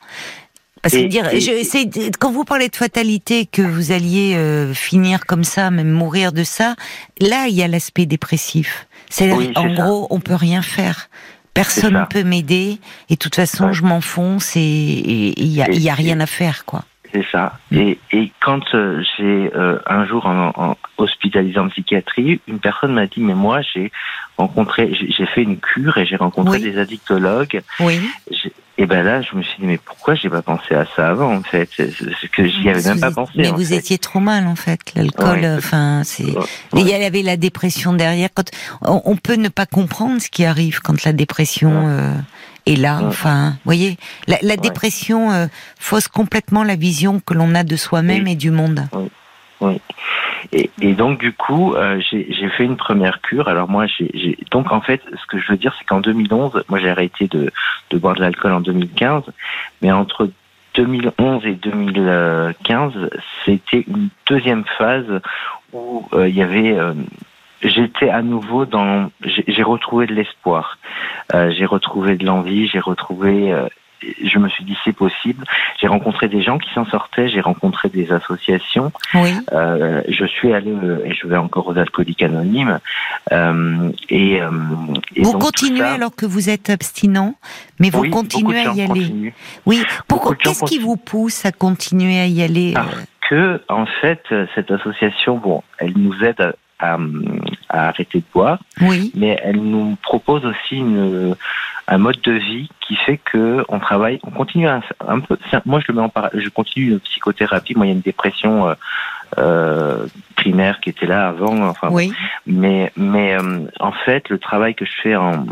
[0.83, 5.45] Parce que dire, je, quand vous parlez de fatalité, que vous alliez euh, finir comme
[5.45, 6.77] ça, même mourir de ça,
[7.21, 8.87] là il y a l'aspect dépressif.
[9.11, 11.09] C'est en gros, on peut rien faire.
[11.53, 12.79] Personne ne peut m'aider
[13.09, 16.65] et de toute façon je m'enfonce et il y a, y a rien à faire
[16.65, 16.85] quoi.
[17.13, 17.59] C'est ça.
[17.73, 22.93] Et, et quand euh, j'ai euh, un jour en, en, hospitalisé en psychiatrie, une personne
[22.93, 23.91] m'a dit mais moi j'ai
[24.37, 27.63] rencontré, j'ai fait une cure et j'ai rencontré des addictologues.
[27.81, 28.01] Oui.
[28.81, 31.35] Et ben là, je me suis dit mais pourquoi j'ai pas pensé à ça avant
[31.35, 31.69] en fait?
[31.77, 33.33] C'est que j'y avais même pas pensé.
[33.37, 34.81] Mais vous étiez trop mal en fait.
[34.95, 36.35] L'alcool, enfin c'est.
[36.75, 38.29] Il y avait la dépression derrière.
[38.33, 38.51] Quand
[38.83, 41.89] on, peut ne pas comprendre ce qui arrive quand la dépression.
[41.89, 42.13] Euh,
[42.69, 45.47] et là, enfin, vous voyez, la, dépression euh,
[45.81, 48.87] fausse complètement la vision que l'on a de soi-même et du monde.
[49.63, 49.81] Oui.
[50.53, 53.49] Et, et, donc du coup, euh, j'ai fait une première cure.
[53.49, 56.79] Alors moi, j'ai donc en fait, ce que je veux dire, c'est qu'en 2011, moi
[56.79, 57.51] j'ai arrêté de,
[57.89, 59.23] de boire de l'alcool en 2015,
[59.81, 60.31] mais entre
[60.75, 62.93] 2011 et 2015,
[63.47, 65.23] c'était une deuxième phase
[65.73, 66.77] où euh, il y avait
[67.63, 70.79] j'étais à nouveau dans, j'ai retrouvé de l'espoir,
[71.35, 73.67] euh, j'ai retrouvé de l'envie, j'ai retrouvé, euh,
[74.23, 75.45] je me suis dit c'est possible.
[75.81, 78.93] J'ai rencontré des gens qui s'en sortaient, j'ai rencontré des associations.
[79.15, 79.35] Oui.
[79.53, 80.73] Euh, je suis allé
[81.05, 82.79] et je vais encore aux alcooliques anonymes.
[83.33, 84.41] Euh, et,
[85.17, 87.35] et, vous continuez alors que vous êtes abstinent,
[87.81, 89.35] mais vous continuez à y aller.
[89.67, 89.83] Oui.
[90.07, 94.23] Pourquoi Qu'est-ce qui vous pousse à continuer à y aller Parce que en fait,
[94.55, 96.99] cette association, bon, elle nous aide à à,
[97.69, 98.59] arrêter de boire.
[98.81, 99.13] Oui.
[99.15, 101.35] Mais elle nous propose aussi une,
[101.89, 105.37] un mode de vie qui fait que on travaille, on continue un, un peu.
[105.65, 107.75] Moi, je le mets en je continue une psychothérapie.
[107.75, 108.75] Moi, il y a une dépression euh,
[109.39, 111.69] euh, primaire qui était là avant.
[111.69, 112.13] Enfin, oui.
[112.47, 115.47] mais mais euh, en fait, le travail que je fais en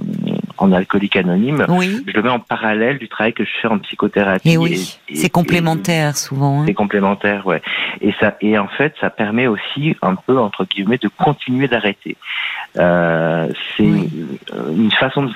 [0.59, 2.03] en alcoolique anonyme, oui.
[2.07, 4.51] je le mets en parallèle du travail que je fais en psychothérapie.
[4.51, 6.63] Et oui, c'est complémentaire souvent.
[6.63, 6.65] Hein.
[6.67, 7.63] C'est complémentaire, ouais.
[8.01, 12.17] Et ça, et en fait, ça permet aussi un peu entre guillemets de continuer d'arrêter.
[12.79, 15.33] Euh, c'est une façon de,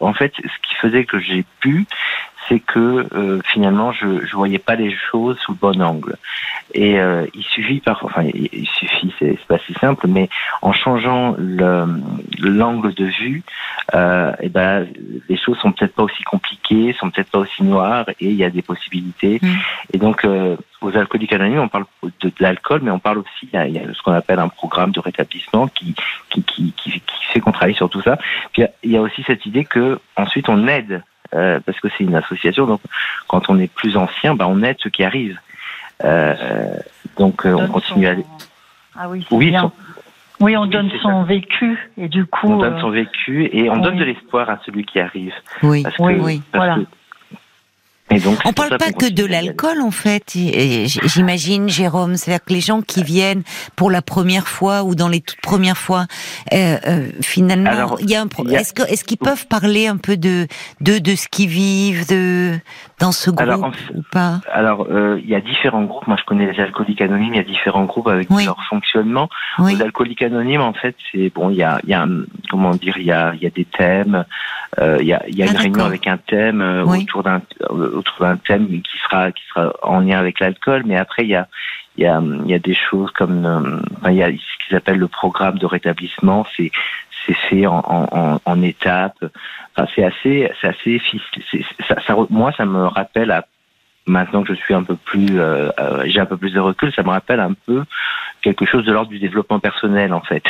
[0.00, 1.86] en fait, ce qui faisait que j'ai pu,
[2.48, 6.16] c'est que euh, finalement je je voyais pas les choses sous le bon angle.
[6.74, 10.28] Et euh, il suffit parfois, enfin il, suffit, c'est pas si simple, mais
[10.62, 13.42] en changeant l'angle de vue,
[13.94, 14.86] euh, et ben
[15.28, 18.44] les choses sont peut-être pas aussi compliquées, sont peut-être pas aussi noires, et il y
[18.44, 19.38] a des possibilités.
[19.40, 19.48] Mm.
[19.94, 21.84] Et donc euh, aux alcooliques anonymes, on parle
[22.20, 25.00] de, l'alcool, mais on parle aussi, il y a, ce qu'on appelle un programme de
[25.00, 25.94] rétablissement qui
[26.30, 28.18] qui qui qui, qui fait qu'on travaille sur tout ça.
[28.52, 31.02] Puis il y a aussi cette idée que ensuite on aide
[31.34, 32.66] euh, parce que c'est une association.
[32.66, 32.80] Donc,
[33.28, 35.38] quand on est plus ancien, bah, on aide ceux qui arrivent.
[36.04, 36.76] Euh,
[37.18, 38.14] donc on, donne continue à.
[38.98, 39.62] Ah oui, Oui, bien.
[39.62, 39.72] son-
[40.40, 42.48] Oui, on donne son vécu et du coup.
[42.52, 45.32] on donne euh, son vécu et on donne de l'espoir à celui qui arrive.
[45.62, 46.42] Oui, Parce que, Oui, oui.
[46.52, 46.82] parce voilà.
[46.82, 46.86] que-
[48.10, 50.22] Et donc, On parle pas que de l'alcool en fait.
[50.34, 53.42] J'imagine, Jérôme, c'est-à-dire que les gens qui viennent
[53.74, 56.06] pour la première fois ou dans les toutes premières fois,
[56.54, 58.28] euh, euh, finalement, Alors, il y a un.
[58.28, 60.46] pro- il y a- Est-ce qu'ils peuvent parler un peu de
[60.80, 62.58] de de ce qu'ils vivent de
[63.00, 64.40] dans ce groupe Alors, en fait- ou pas?
[64.52, 66.06] Alors, euh, il y a différents groupes.
[66.06, 67.34] Moi, je connais les alcooliques anonymes.
[67.34, 68.44] Il y a différents groupes avec Oui.
[68.44, 69.28] leur fonctionnement.
[69.58, 71.50] Oui, Les alcooliques anonymes, en fait, c'est bon.
[71.50, 73.50] Il y a, il y a, un- comment dire, il y a, il y a
[73.50, 74.24] des thèmes.
[74.78, 77.02] euh, il y a, il y a Ah, une réunion avec un thème euh, Oui.
[77.02, 77.40] autour d'un
[77.96, 80.82] autour d'un thème qui sera qui sera en lien avec l'alcool.
[80.86, 81.48] Mais après, il y a
[81.96, 84.66] il y a, il y a des choses comme euh, enfin, il y a ce
[84.66, 86.46] qu'ils appellent le programme de rétablissement.
[86.56, 86.70] C'est
[87.26, 89.24] c'est fait en, en, étapes.
[89.74, 91.02] Enfin, c'est assez c'est assez
[91.88, 93.46] ça, ça, moi, ça me rappelle à
[94.06, 96.92] maintenant que je suis un peu plus, euh, euh, j'ai un peu plus de recul,
[96.94, 97.84] ça me rappelle un peu
[98.42, 100.44] quelque chose de l'ordre du développement personnel en fait.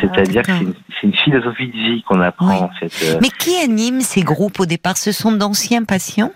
[0.00, 2.62] C'est-à-dire que c'est une, philosophie de vie qu'on apprend Oui.
[2.62, 3.18] en fait.
[3.20, 4.60] Mais qui anime ces groupes?
[4.60, 6.32] Au départ Ce sont d'anciens patients?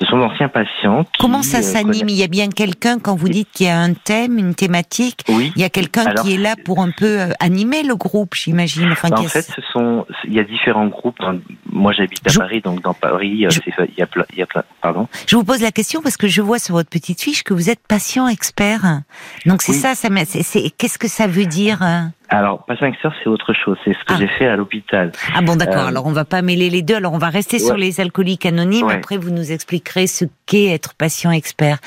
[0.00, 1.04] Ce sont d'anciens patients.
[1.04, 3.68] Qui, Comment ça euh, s'anime Il y a bien quelqu'un quand vous dites qu'il y
[3.70, 5.20] a un thème, une thématique.
[5.28, 5.52] Oui.
[5.56, 8.90] Il y a quelqu'un qui est là pour un peu euh, animer le groupe, j'imagine.
[8.92, 11.18] Enfin, Bah, en fait, ce sont, il y a différents groupes.
[11.20, 11.38] Dans-
[11.70, 14.38] moi, j'habite à Je- Paris, donc dans Paris, euh, Je- il y a plein, il
[14.38, 15.06] y a plein, pardon.
[15.26, 17.70] Je vous pose la question parce que je vois sur votre petite fiche que vous
[17.70, 19.00] êtes patient expert.
[19.46, 19.78] Donc c'est Oui.
[19.78, 22.10] ça, ça m'a- c'est- c'est- qu'est-ce que ça veut dire hein?
[22.34, 23.76] Alors, patient expert, c'est autre chose.
[23.84, 24.16] C'est ce que Ah.
[24.18, 25.12] j'ai fait à l'hôpital.
[25.34, 25.84] Ah bon, d'accord.
[25.84, 26.96] Euh, Alors on va pas mêler les deux.
[26.96, 28.86] Alors on va rester sur les alcooliques anonymes.
[28.86, 28.94] Ouais.
[28.94, 31.78] Après, vous nous expliquerez ce qu'est être patient expert.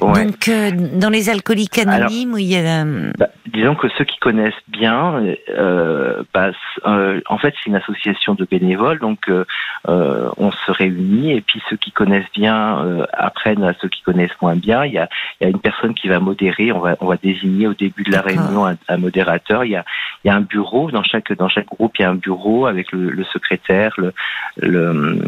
[0.00, 0.26] Ouais.
[0.26, 4.04] Donc euh, dans les alcooliques anonymes, où il y a euh, Bah, disons que ceux
[4.04, 6.50] qui connaissent bien, euh, bah,
[6.84, 9.30] en fait, c'est une association de bénévoles, donc
[9.86, 14.56] on se réunit et puis ceux qui connaissent bien apprennent à ceux qui connaissent moins
[14.56, 14.84] bien.
[14.84, 15.08] Il y a,
[15.40, 16.72] il y a une personne qui va modérer.
[16.72, 19.64] On va, on va désigner au début de la réunion un, un modérateur.
[19.64, 19.84] Il y a,
[20.24, 21.92] il y a un bureau dans chaque dans chaque groupe.
[21.98, 24.12] Il y a un bureau avec le, le secrétaire, le,
[24.56, 25.18] le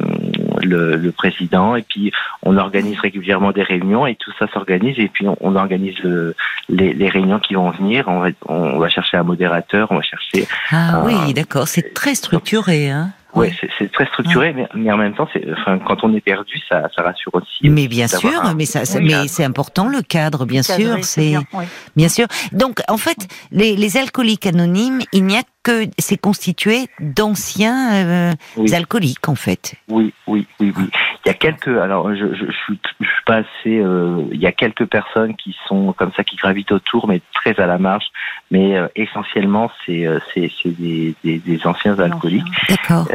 [0.62, 5.09] le le président, et puis on organise régulièrement des réunions et tout ça s'organise et
[5.09, 6.35] puis on, on organise le,
[6.68, 8.05] les, les réunions qui vont venir.
[8.09, 10.48] On va, on va chercher un modérateur, on va chercher.
[10.70, 11.02] ah Ah.
[11.05, 11.68] oui, d'accord.
[11.68, 13.11] C'est très structuré, hein.
[13.37, 13.57] Ouais, Oui.
[13.61, 16.55] c'est- c'est très structuré, mais, mais en même temps, c'est, enfin, quand on est perdu,
[16.68, 17.68] ça, ça rassure aussi.
[17.68, 20.96] Mais bien sûr, un- mais ça, Oui, mais c'est important le cadre, bien sûr.
[21.03, 21.64] C'est bien, oui.
[21.96, 22.27] Bien sûr.
[22.53, 23.18] Donc, en fait,
[23.53, 28.72] les, les alcooliques anonymes, il n'y a que c'est constitué d'anciens euh, Oui.
[28.72, 29.74] alcooliques, en fait.
[29.88, 30.85] Oui, oui, oui, oui.
[31.24, 33.79] Il y a quelques, alors je, je, je suis, je suis pas assez.
[33.81, 37.59] euh, il y a quelques personnes qui sont comme ça, qui gravitent autour, mais très
[37.61, 38.05] à la marge.
[38.52, 42.44] Mais euh, essentiellement, c'est, c'est, c'est des, des, des anciens alcooliques.
[42.68, 43.09] D'accord.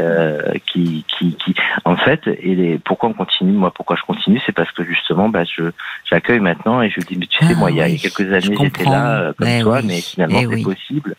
[0.68, 4.52] qui, qui, qui, en fait, et les, pourquoi on continue, moi, pourquoi je continue, c'est
[4.52, 5.72] parce que justement, bah, je,
[6.10, 8.58] j'accueille maintenant et je dis, mais tu sais, Ah, moi, il y a quelques années,
[8.62, 11.16] j'étais là comme Eh toi, oui, mais finalement, eh c'est possible.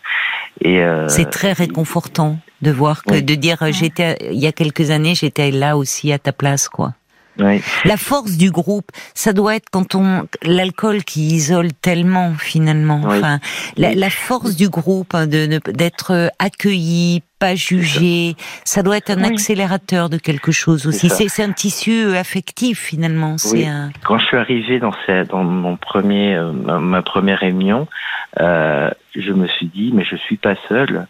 [0.61, 0.83] Et
[1.23, 3.23] C'est très réconfortant de voir que oui.
[3.23, 6.69] de dire euh, j'étais il y a quelques années j'étais là aussi à ta place
[6.69, 6.95] quoi.
[7.39, 13.01] La force du groupe, ça doit être quand on l'alcool qui isole tellement finalement.
[13.05, 13.17] Oui.
[13.17, 13.41] Enfin,
[13.77, 19.17] la, la force du groupe hein, d'être euh, accueilli, pas jugé, ça doit être un
[19.25, 19.33] Oui.
[19.33, 21.09] accélérateur de quelque chose aussi.
[21.09, 23.37] C'est un tissu euh, affectif finalement.
[23.37, 23.67] C'est Oui.
[23.67, 27.89] un quand je suis arrivé dans, mon premier, euh, ma, première réunion,
[28.41, 31.09] euh, je me suis dit, mais je suis pas seul.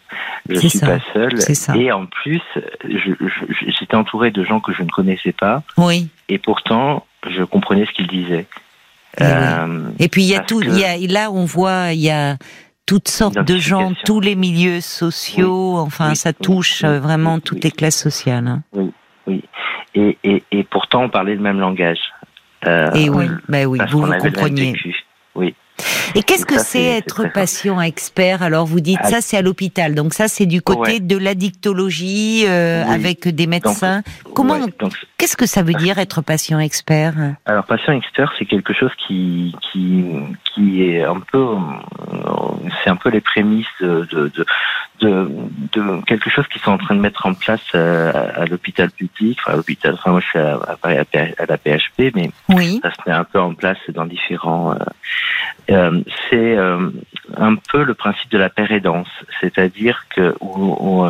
[0.49, 0.87] Je suis ça.
[0.87, 1.33] pas seul.
[1.79, 2.41] Et en plus,
[3.79, 6.07] j'étais entouré de gens que je ne connaissais pas, oui.
[6.29, 8.47] et pourtant, je comprenais ce qu'ils disaient.
[9.19, 9.93] Eh oui.
[9.99, 12.09] Et puis il y a tout, que- il y a là on voit il y
[12.09, 12.35] a
[12.85, 15.77] toutes sortes de gens, tous les milieux sociaux.
[15.77, 17.61] Enfin, Oui, ça oui, touche oui, euh, vraiment oui, toutes oui.
[17.65, 18.47] les classes sociales.
[18.47, 18.63] hein.
[18.73, 18.91] oui.
[19.95, 21.99] Et, et, et pourtant, on parlait le même langage.
[22.65, 23.35] Euh, Et oui, oui.
[23.47, 24.75] bah oui, vous vous compreniez.
[25.35, 25.53] Oui.
[26.15, 29.07] Et qu'est-ce que c'est être patient expert Alors vous dites Ah.
[29.09, 30.99] ça c'est à l'hôpital, donc ça c'est du côté Ouais.
[30.99, 32.93] de l'addictologie euh, Oui.
[32.93, 34.03] avec des médecins.
[34.35, 37.13] Comment Ouais, donc, Qu'est-ce que ça veut dire être patient expert?
[37.45, 40.03] Alors, patient expert, c'est quelque chose qui, qui,
[40.53, 41.45] qui est un peu,
[42.83, 44.45] c'est un peu les prémices de, de, de,
[44.99, 45.29] de,
[45.73, 48.91] de quelque chose qu'ils sont en train de mettre en place euh, à, à l'hôpital
[48.91, 52.97] public, enfin, à l'hôpital, enfin, moi, je suis à, la PHP, mais Oui, ça se
[53.09, 54.73] met un peu en place dans différents.
[54.73, 54.75] euh,
[55.69, 56.89] euh, c'est euh,
[57.37, 59.07] un peu le principe de la pérédance,
[59.39, 61.09] c'est-à-dire que euh,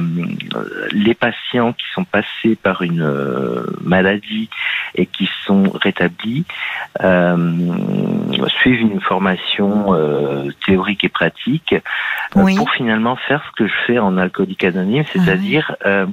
[0.91, 4.49] les patients qui sont passés par une euh, maladie
[4.95, 6.45] et qui sont rétablis
[7.01, 11.75] euh, suivent une formation euh, théorique et pratique
[12.35, 12.55] Oui.
[12.55, 16.05] pour finalement faire ce que je fais en alcoolique anonyme, c'est-à-dire euh,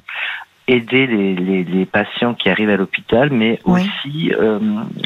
[0.70, 3.80] aider les, les, les, patients qui arrivent à l'hôpital, mais Oui.
[3.80, 4.58] aussi euh,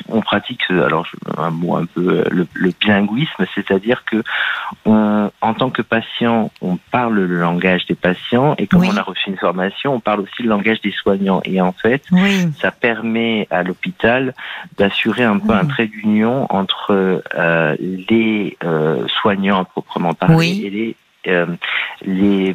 [0.09, 1.07] on pratique euh, alors
[1.39, 4.23] un mot un peu euh, le, le bilinguisme, c'est-à-dire que
[4.85, 8.89] on, en tant que patient, on parle le langage des patients et comme Oui.
[8.93, 11.41] on a reçu une formation, on parle aussi le langage des soignants.
[11.45, 12.43] Et en fait, Oui.
[12.61, 14.35] ça permet à l'hôpital
[14.77, 15.69] d'assurer un peu un Mhm.
[15.69, 20.97] trait d'union entre euh, les euh, soignants à proprement parler et les
[21.29, 21.47] euh,
[22.03, 22.51] les,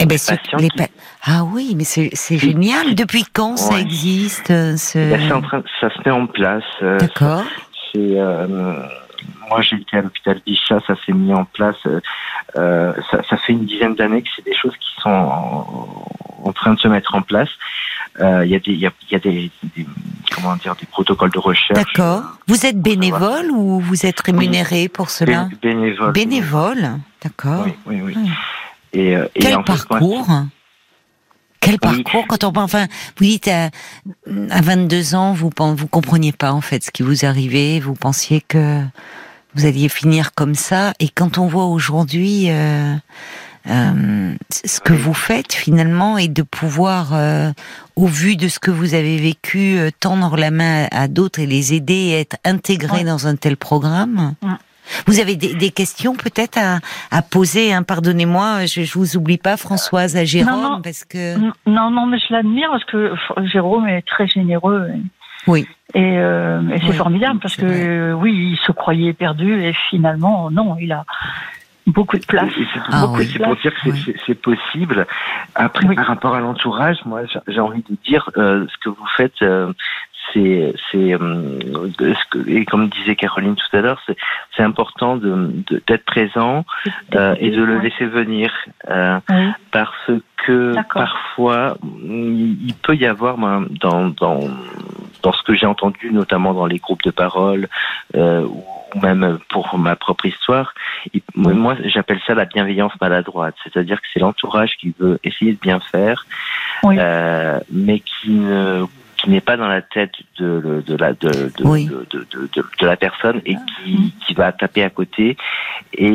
[0.00, 0.82] Eh ben, patients les qui
[1.24, 2.94] Ah oui, mais c'est c'est qui- génial.
[2.94, 3.80] Depuis quand ça Ouais.
[3.82, 4.98] existe euh, ce...
[5.10, 6.62] Ben, c'est en train, ça se met en place.
[6.82, 7.44] euh, D'accord.
[7.92, 8.74] c'est, euh,
[9.48, 11.76] moi, j'ai été à l'hôpital Bichat, ça s'est mis en place.
[11.86, 12.00] euh,
[12.56, 16.04] euh, ça, ça fait une dizaine d'années que c'est des choses qui sont en,
[16.44, 17.48] en train de se mettre en place.
[18.20, 19.86] Euh, Il y a des, il y a, y a des, des-
[20.34, 21.78] comment dire, des protocoles de recherche.
[21.78, 22.24] D'accord.
[22.46, 26.12] Vous êtes bénévole ou vous êtes rémunéré pour cela Bé- bénévole.
[26.12, 26.90] Bénévole.
[27.22, 27.64] D'accord.
[27.66, 28.14] Oui, oui, oui.
[28.16, 28.30] Oui.
[28.92, 29.72] Et, euh, et Quel en fait,
[31.70, 32.02] parcours Quel Oui.
[32.02, 32.86] parcours quand on enfin
[33.18, 33.70] vous dites à,
[34.50, 38.42] à 22 ans vous vous compreniez pas en fait ce qui vous arrivait vous pensiez
[38.46, 38.80] que
[39.54, 42.94] vous alliez finir comme ça et quand on voit aujourd'hui euh,
[43.68, 47.52] euh, ce que vous faites finalement et de pouvoir euh,
[47.94, 51.38] au vu de ce que vous avez vécu euh, tendre la main à, à d'autres
[51.38, 53.04] et les aider et être intégrés Ouais.
[53.04, 54.48] dans un tel programme Ouais.
[55.06, 56.78] Vous avez des, des questions peut-être à,
[57.10, 60.82] à poser, hein, pardonnez-moi, je, je vous oublie pas Françoise à Jérôme Non, non.
[60.82, 61.36] parce que
[61.66, 63.14] Non, non, mais je l'admire parce que
[63.52, 64.88] Jérôme est très généreux.
[65.48, 68.12] Oui, Et, euh, et c'est Oui, formidable parce que vrai.
[68.12, 71.04] oui, il se croyait perdu et finalement non, il a
[71.86, 72.50] beaucoup de place.
[72.58, 73.30] Et Ah beaucoup- oui.
[73.32, 74.34] c'est pour dire que c'est- Oui.
[74.34, 75.06] possible.
[75.54, 75.96] Après, Oui.
[75.96, 79.40] par rapport à l'entourage, moi, j'ai- envie de dire euh, ce que vous faites.
[79.42, 79.72] euh,
[80.32, 81.58] c'est, c'est, euh,
[81.98, 84.16] de- ce que- et comme disait Caroline tout à l'heure, c'est,
[84.56, 86.64] c'est important de, de- d'être présent
[87.16, 88.50] euh, et de le laisser venir,
[88.88, 89.48] euh, Oui.
[89.72, 90.10] parce
[90.46, 94.40] que parfois il, peut y avoir moi, dans, dans
[95.22, 97.68] dans ce que j'ai entendu, notamment dans les groupes de parole
[98.16, 98.64] euh, ou
[99.00, 100.74] même pour ma propre histoire,
[101.34, 105.80] moi j'appelle ça la bienveillance maladroite, c'est-à-dire que c'est l'entourage qui veut essayer de bien
[105.80, 106.26] faire,
[106.82, 106.96] Oui.
[106.98, 108.84] euh, mais qui ne
[109.16, 111.86] qui n'est pas dans la tête de, de la de, de, Oui.
[111.86, 115.36] de, de, de- de- de la personne et qui, qui va taper à côté
[115.94, 116.10] et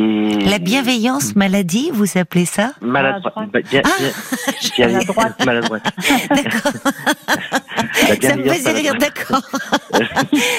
[0.46, 2.72] la bienveillance maladie, vous appelez ça?
[2.82, 3.52] Maladroite Maladroite.
[3.54, 3.90] Bah, bien- Ah.
[4.78, 5.94] bien- bien- Maladroite.
[8.22, 9.42] Ça me faisait rire, d'accord.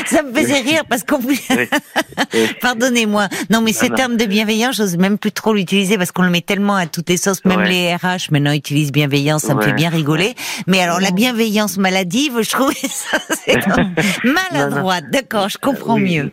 [0.06, 1.40] ça me faisait rire parce qu'on Oui.
[1.50, 1.66] Oui.
[2.60, 3.28] Pardonnez-moi.
[3.50, 6.40] Non, mais ce terme de bienveillance, j'ose même plus trop l'utiliser parce qu'on le met
[6.40, 7.44] tellement à toutes les sauces.
[7.44, 7.68] Même Ouais.
[7.68, 10.34] les RH maintenant utilisent bienveillance, ça me fait bien rigoler.
[10.66, 13.56] Mais alors la bienveillance maladive, je trouvais ça c'est
[14.24, 15.04] maladroite.
[15.10, 16.30] D'accord, je comprends Oui, mieux.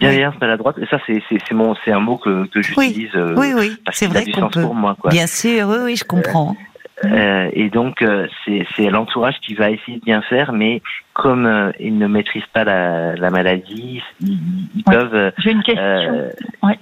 [0.00, 0.76] Bienveillance maladroite.
[0.78, 3.10] Et ça, c'est c'est c'est mon c'est un mot que que j'utilise.
[3.14, 4.62] euh, Oui, oui, parce c'est vrai qu'on peut.
[4.62, 5.10] pour moi, quoi.
[5.10, 6.56] Bien sûr, oui, oui, je comprends.
[7.04, 8.26] Euh, et donc euh,
[8.74, 10.80] c'est l'entourage qui va essayer de bien faire, mais
[11.12, 15.32] comme euh, ils ne maîtrisent pas la, la maladie, ils, peuvent.
[15.38, 16.30] J'ai une question.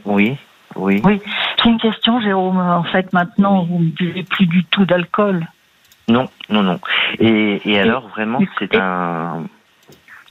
[0.05, 0.37] Oui,
[0.77, 1.01] oui.
[1.05, 1.21] Oui,
[1.63, 2.59] j'ai une question, Jérôme.
[2.59, 5.47] En fait, maintenant, vous ne buvez plus du tout d'alcool.
[6.09, 6.81] Non, non, non.
[7.19, 9.45] Et, et alors vraiment, c'est un.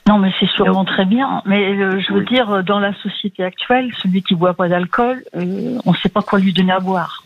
[0.06, 1.42] Non, mais c'est sûrement très bien.
[1.46, 2.26] Mais euh, je veux Oui.
[2.26, 6.20] dire, dans la société actuelle, celui qui boit pas d'alcool, euh, on ne sait pas
[6.20, 7.24] quoi lui donner à boire.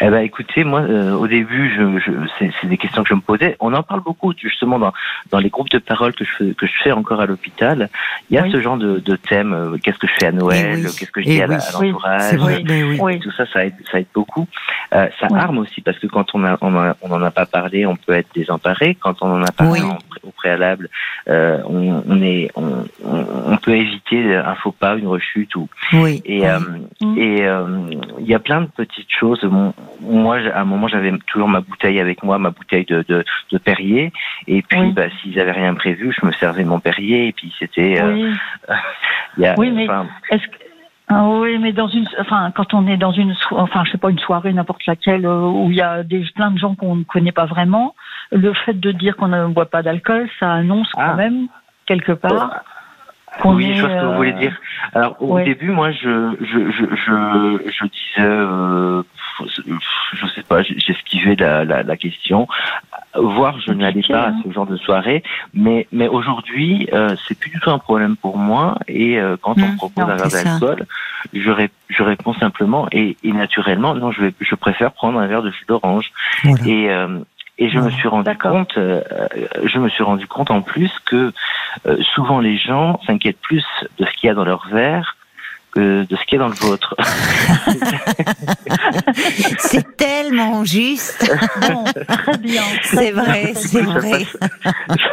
[0.00, 3.20] Eh ben, écoutez, moi, euh, au début, je, je, c'est, des questions que je me
[3.20, 3.56] posais.
[3.60, 4.92] On en parle beaucoup, justement, dans,
[5.30, 7.88] dans les groupes de parole que je, fais- que je fais encore à l'hôpital.
[8.30, 8.52] Il y a Oui.
[8.52, 9.52] ce genre de, de thème.
[9.54, 10.82] euh, qu'est-ce que je fais à Noël Eh oui.
[10.98, 11.62] Qu'est-ce que je Eh dis à, la- oui.
[11.64, 11.88] à Oui.
[11.90, 13.20] l'entourage.
[13.20, 14.46] Tout ça, ça aide, ça aide beaucoup.
[14.94, 17.46] Euh, ça arme aussi parce que quand on a, on a- on en a pas
[17.46, 18.94] parlé, on peut être désemparé.
[19.00, 20.88] Quand on en a parlé en au préalable,
[21.28, 22.84] euh, on, on est, on,
[23.56, 25.68] peut éviter un faux pas, une rechute ou
[26.24, 26.42] et
[27.16, 27.42] et
[28.18, 29.37] il y a plein de petites choses.
[30.00, 33.58] Moi, à un moment, j'avais toujours ma bouteille avec moi, ma bouteille de, de, de
[33.58, 34.12] Perrier.
[34.46, 34.92] Et puis, Oui.
[34.92, 37.28] bah, s'ils avaient rien prévu, je me servais mon Perrier.
[37.28, 38.00] Et puis, c'était.
[38.00, 38.34] euh, Oui.
[39.38, 40.56] il y a- Oui, mais- enfin, Est-ce que
[41.10, 44.10] Ah oui, mais dans une, enfin, quand on est dans une, enfin, je sais pas,
[44.10, 47.04] une soirée, n'importe laquelle, euh, où il y a des, plein de gens qu'on ne
[47.04, 47.94] connaît pas vraiment,
[48.30, 51.06] le fait de dire qu'on ne boit pas d'alcool, ça annonce Ah.
[51.10, 51.46] quand même
[51.86, 52.62] quelque part
[53.40, 54.56] qu'on oui, est, je vois ce que euh, vous voulez dire.
[54.94, 55.44] Alors, au ouais.
[55.44, 59.02] début, moi, je, je, je, je, je disais, euh,
[59.46, 62.48] je sais pas, j'esquivais la, la, la question.
[63.14, 64.40] Voire, je n'allais pas à hein.
[64.44, 65.22] ce genre de soirée.
[65.54, 68.78] Mais, mais aujourd'hui, euh, c'est plus du tout un problème pour moi.
[68.86, 70.86] Et euh, quand on Mmh, me propose non, un verre d'alcool,
[71.32, 75.26] je, ré- je réponds simplement et, et naturellement, non, je, vais, je préfère prendre un
[75.26, 76.12] verre de jus d'orange.
[76.44, 76.66] Voilà.
[76.66, 77.18] Et, euh,
[77.58, 77.90] et je me Ouais.
[77.92, 79.02] suis rendu compte, euh,
[79.64, 81.32] je me suis rendu compte en plus que
[81.86, 83.64] euh, souvent les gens s'inquiètent plus
[83.98, 85.16] de ce qu'il y a dans leur verre
[85.72, 86.94] que de ce qu'il y a dans le vôtre.
[89.58, 91.30] C'est tellement juste.
[91.60, 92.62] Bon, très bien.
[92.84, 94.26] C'est vrai, c'est vrai.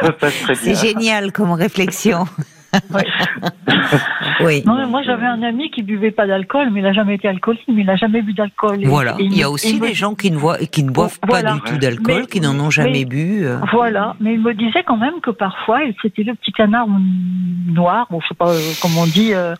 [0.00, 0.74] Ça passe très bien.
[0.74, 2.26] C'est génial comme réflexion.
[4.40, 4.62] Oui.
[4.66, 7.28] Non, mais moi j'avais un ami qui buvait pas d'alcool, mais il a jamais été
[7.28, 8.80] alcoolique, mais il a jamais bu d'alcool.
[8.84, 9.16] Voilà.
[9.18, 11.50] et Il y a aussi me- des gens qui ne, voient, qui ne boivent Voilà.
[11.50, 13.44] pas du tout d'alcool, Mais- qui n'en ont jamais mais- bu.
[13.46, 13.58] euh.
[13.72, 16.86] Voilà, mais il me disait quand même que parfois c'était le petit canard
[17.68, 19.32] noir, ou je sais pas euh, comment on dit.
[19.34, 19.54] euh,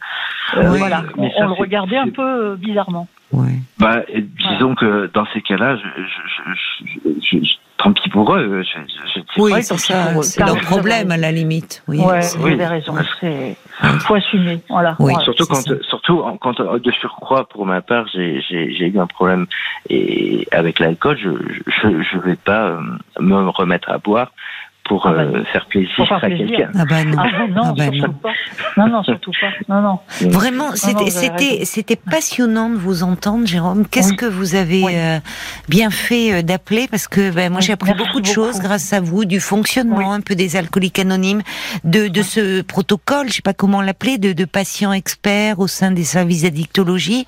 [0.57, 3.09] euh, Oui, voilà, on, mais ça, on le regardait un peu euh, bizarrement.
[3.33, 3.59] Ouais.
[3.79, 4.03] Bah,
[4.51, 8.63] disons que dans ces cas-là, je, je, je, je- je- tant pis pour eux.
[8.63, 10.23] Je, je, je- Oui, c'est ça.
[10.23, 11.83] C'est leur problème à la limite.
[11.89, 11.99] Oui.
[12.01, 12.95] ouais, vous avez raison.
[13.21, 13.57] C'est
[14.01, 14.61] faut assumer.
[14.71, 14.97] Voilà.
[14.99, 15.13] Oui.
[15.13, 15.25] Voilà.
[15.25, 15.75] Surtout quand, ça.
[15.83, 19.47] surtout quand euh, de surcroît, pour ma part, j'ai j'ai- j'ai eu un problème
[19.91, 21.31] et avec l'alcool, je,
[21.67, 22.81] je je vais pas euh,
[23.21, 24.33] me remettre à boire
[24.89, 26.71] pour Ah bah euh, faire plaisir Pour faire à quelqu'un.
[26.79, 27.17] Ah bah non.
[27.19, 28.13] Ah bah non, Ah bah surtout non.
[28.23, 28.33] pas.
[28.77, 29.75] Non, non, surtout pas.
[29.75, 30.31] Non, non.
[30.31, 33.87] Vraiment, c'était c'était passionnant de vous entendre, Jérôme.
[33.87, 34.17] Qu'est-ce Oui.
[34.17, 34.93] que vous avez Oui.
[34.97, 35.19] euh,
[35.69, 36.89] bien fait euh, d'appeler?
[36.91, 38.35] Parce que ben, moi j'ai appris merci beaucoup de beaucoup.
[38.35, 40.17] choses grâce à vous, du fonctionnement Oui.
[40.17, 41.43] un peu des alcooliques anonymes,
[41.85, 45.91] de de ce protocole, je sais pas comment l'appeler, de, de patients experts au sein
[45.91, 47.27] des services d'addictologie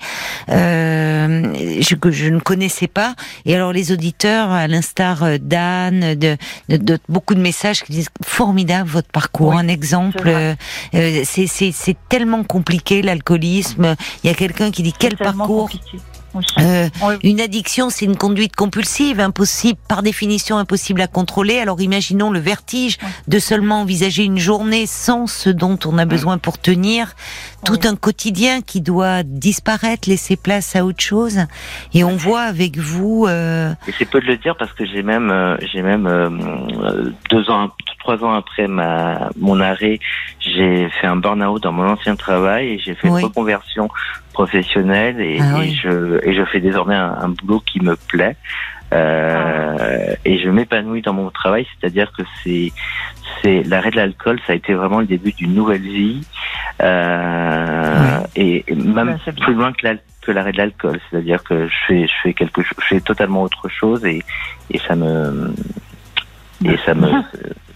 [0.49, 3.13] euh, je, que je ne connaissais pas.
[3.45, 6.37] Et alors les auditeurs, à l'instar euh, d'Anne, de,
[6.69, 10.27] de, de beaucoup de messages qui disent formidable votre parcours, Oui, un exemple.
[10.27, 10.55] euh,
[10.93, 13.95] euh, c'est tellement compliqué l'alcoolisme.
[14.23, 15.69] Il y a quelqu'un qui dit quel parcours.
[15.69, 15.97] compliqué.
[16.59, 16.89] Euh,
[17.23, 21.59] une addiction, c'est une conduite compulsive, impossible, par définition impossible à contrôler.
[21.59, 26.37] Alors imaginons le vertige de seulement envisager une journée sans ce dont on a besoin
[26.37, 27.15] pour tenir,
[27.65, 31.39] tout un quotidien qui doit disparaître, laisser place à autre chose.
[31.93, 35.03] Et on voit avec vous, euh, Et c'est peu de le dire parce que j'ai
[35.03, 37.69] même, euh, j'ai même euh, euh, deux ans,
[37.99, 39.99] trois ans après ma mon arrêt,
[40.39, 43.19] j'ai fait un burn-out dans mon ancien travail et j'ai fait Oui.
[43.19, 43.89] une reconversion
[44.33, 45.79] professionnelle et, Ah et oui.
[45.83, 48.35] je et je fais désormais un, un boulot qui me plaît.
[48.91, 52.71] Euh, et je m'épanouis dans mon travail, c'est-à-dire que c'est
[53.43, 56.25] c'est l'arrêt de l'alcool, ça a été vraiment le début d'une nouvelle vie,
[56.81, 61.73] euh, et, et même plus loin que l'al- que l'arrêt de l'alcool, c'est-à-dire que je
[61.87, 64.23] fais je fais quelque chose, je fais totalement autre chose et
[64.71, 65.53] et ça me
[66.65, 67.07] et ça me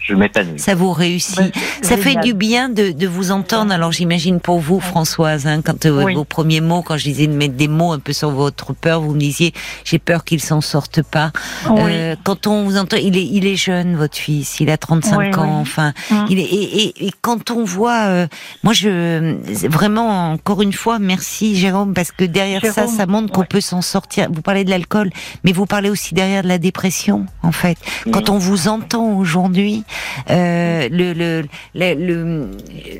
[0.04, 0.58] je m'épanouis.
[0.58, 1.38] ça vous réussit.
[1.40, 1.50] Ouais,
[1.82, 3.72] Ça fait du bien de, de vous entendre.
[3.72, 6.14] Alors j'imagine pour vous, Françoise, hein, quand euh, Oui.
[6.14, 9.00] vos premiers mots, quand je disais de mettre des mots un peu sur votre peur,
[9.00, 9.52] vous me disiez
[9.84, 11.32] j'ai peur qu'il s'en sorte pas.
[11.70, 11.80] Oui.
[11.80, 15.18] Euh, quand on vous entend, il est, il est jeune, votre fils, il a 35
[15.18, 15.60] Oui, ans, oui.
[15.62, 16.24] enfin, Mm.
[16.28, 18.26] il est, et, et, et quand on voit, euh,
[18.62, 19.34] moi je,
[19.68, 23.46] vraiment encore une fois, merci Jérôme, parce que derrière ça, Jérôme, ça montre qu'on ouais.
[23.46, 24.28] peut s'en sortir.
[24.30, 25.10] Vous parlez de l'alcool,
[25.44, 27.78] mais vous parlez aussi derrière de la dépression, en fait.
[28.12, 29.84] Quand on vous entend aujourd'hui,
[30.30, 32.50] euh, le, le, le- le-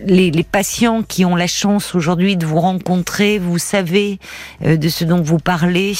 [0.06, 4.18] les, les patients qui ont la chance aujourd'hui de vous rencontrer, vous savez
[4.64, 5.94] euh, de ce dont vous parlez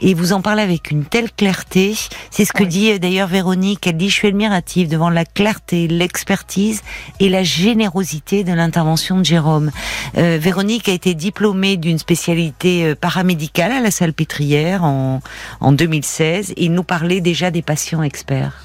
[0.00, 1.94] et vous en parlez avec une telle clarté.
[2.30, 2.68] C'est ce que Oui.
[2.68, 3.86] dit euh, d'ailleurs Véronique.
[3.86, 6.82] Elle dit je suis admirative devant la clarté, l'expertise
[7.20, 9.70] et la générosité de l'intervention de Jérôme.
[10.16, 15.20] Euh, Véronique a été diplômée d'une spécialité euh, paramédicale à la Salpêtrière en,
[15.60, 18.64] en 2016 et il nous parlait déjà des patients experts.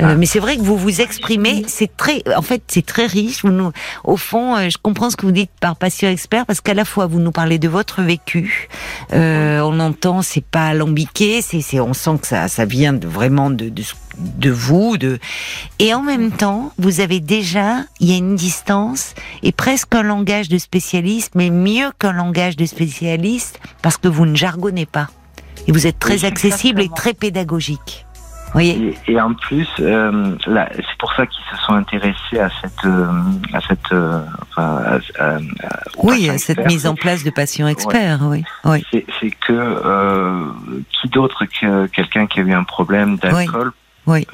[0.00, 3.42] Euh, mais c'est vrai que vous vous exprimez, c'est très, en fait, c'est très riche.
[3.42, 3.72] Vous nous,
[4.04, 6.84] au fond, euh, je comprends ce que vous dites par patient expert parce qu'à la
[6.84, 8.68] fois vous nous parlez de votre vécu,
[9.12, 13.06] euh, on entend, c'est pas alambiqué, c'est, c'est, on sent que ça, ça vient de,
[13.06, 13.82] vraiment de, de,
[14.18, 15.18] de vous, de,
[15.78, 20.02] et en même temps, vous avez déjà, il y a une distance et presque un
[20.02, 25.08] langage de spécialiste, mais mieux qu'un langage de spécialiste parce que vous ne jargonnez pas
[25.66, 28.06] et vous êtes très Oui, accessible et très pédagogique.
[28.52, 32.50] Voyez Et, et en plus, euh, là, c'est pour ça qu'ils se sont intéressés à
[32.60, 33.08] cette, euh,
[33.54, 35.38] à cette, euh, enfin, à- à- à-
[36.02, 38.44] Oui, patients cette mise en place de patients experts, oui.
[38.64, 38.84] oui.
[38.90, 40.44] C'est, c'est que euh,
[40.90, 43.72] qui d'autre que quelqu'un qui a eu un problème d'alcool
[44.06, 44.26] Oui.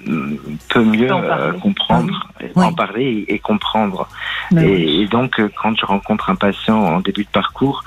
[0.69, 1.43] peut mieux Peut en parler.
[1.45, 2.64] euh, comprendre, Oui.
[2.64, 4.09] en parler et, et comprendre.
[4.51, 5.03] Mais Et, oui.
[5.03, 7.85] et donc, euh, quand je rencontre un patient en début de parcours,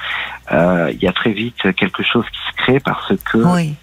[0.53, 3.73] euh, il y a très vite quelque chose qui se crée parce que Oui,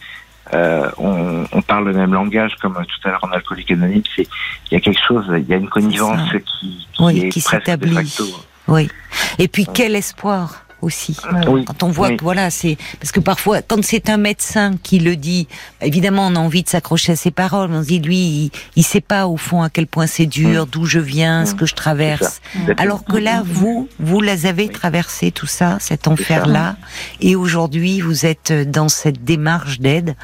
[0.54, 4.02] euh, on, on parle le même langage, comme tout à l'heure en alcoolique anonyme.
[4.16, 4.26] C'est
[4.70, 7.40] il y a quelque chose, il y a une connivence qui, qui Oui, est qui
[7.40, 7.94] presque de s'établit.
[7.94, 8.24] facto.
[8.68, 8.88] oui.
[9.38, 11.16] Et puis quel espoir aussi.
[11.48, 11.64] Oui.
[11.64, 12.16] Quand on voit Oui.
[12.16, 15.48] que voilà, c'est parce que parfois, quand c'est un médecin qui le dit,
[15.80, 17.70] évidemment, on a envie de s'accrocher à ses paroles.
[17.72, 20.66] On se dit, lui, il, il sait pas au fond à quel point c'est dur,
[20.66, 21.56] d'où je viens, ce Mm.
[21.56, 22.40] que je traverse.
[22.76, 24.70] Alors que là, vous, vous les avez Oui.
[24.70, 26.76] traversé tout ça, cet enfer-là,
[27.20, 30.14] et aujourd'hui, vous êtes dans cette démarche d'aide,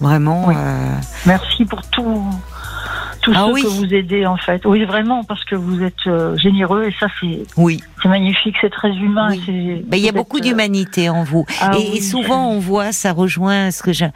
[0.00, 0.46] vraiment.
[0.48, 0.54] Oui.
[0.56, 0.96] euh,
[1.26, 2.22] Merci pour tout,
[3.24, 3.62] tous Ah ceux oui.
[3.62, 4.64] que vous aidez en fait.
[4.66, 7.82] Oui, vraiment, parce que vous êtes euh, généreux et ça c'est Oui.
[8.02, 9.28] c'est magnifique, c'est très humain.
[9.30, 9.42] Oui.
[9.46, 11.46] c'est- Ben, il y a beaucoup euh, d'humanité en vous.
[11.60, 14.08] ah et, oui, et souvent, on voit, ça rejoint ce que j'ai,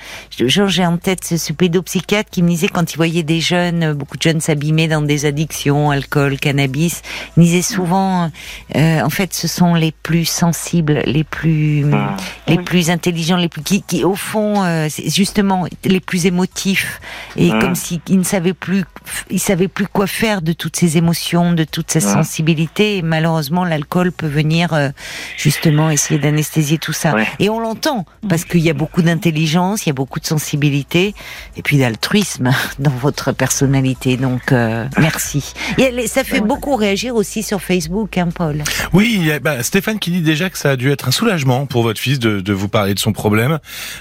[0.47, 3.83] genre, j'ai en tête ce, ce pédopsychiatre qui me disait quand il voyait des jeunes,
[3.83, 7.03] euh, beaucoup de jeunes s'abîmer dans des addictions, alcool, cannabis,
[7.37, 8.31] il disait souvent,
[8.77, 12.17] euh, en fait, ce sont les plus sensibles, les plus, Mmh.
[12.49, 17.01] les plus intelligents, les plus, qui, qui au fond, euh, justement, les plus émotifs.
[17.37, 17.59] Et Mmh.
[17.61, 18.85] comme s'ils ne savaient plus,
[19.31, 22.01] ils savaient plus quoi faire de toutes ces émotions, de toute Mmh.
[22.01, 22.99] sensibilité.
[22.99, 24.91] Et malheureusement, l'alcool peut venir, euh,
[25.37, 27.15] justement, essayer d'anesthésier tout ça.
[27.15, 27.27] Ouais.
[27.39, 31.15] Et on l'entend, parce qu'il y a beaucoup d'intelligence, il y a beaucoup de sensibilité,
[31.57, 34.17] et puis d'altruisme dans votre personnalité.
[34.17, 35.53] Donc, euh, merci.
[35.79, 38.63] Et elle- ça fait beaucoup réagir aussi sur Facebook, hein, Paul?
[38.93, 41.13] Oui, il y a- bah, Stéphane qui dit déjà que ça a dû être un
[41.13, 43.59] soulagement pour votre fils de, de vous parler de son problème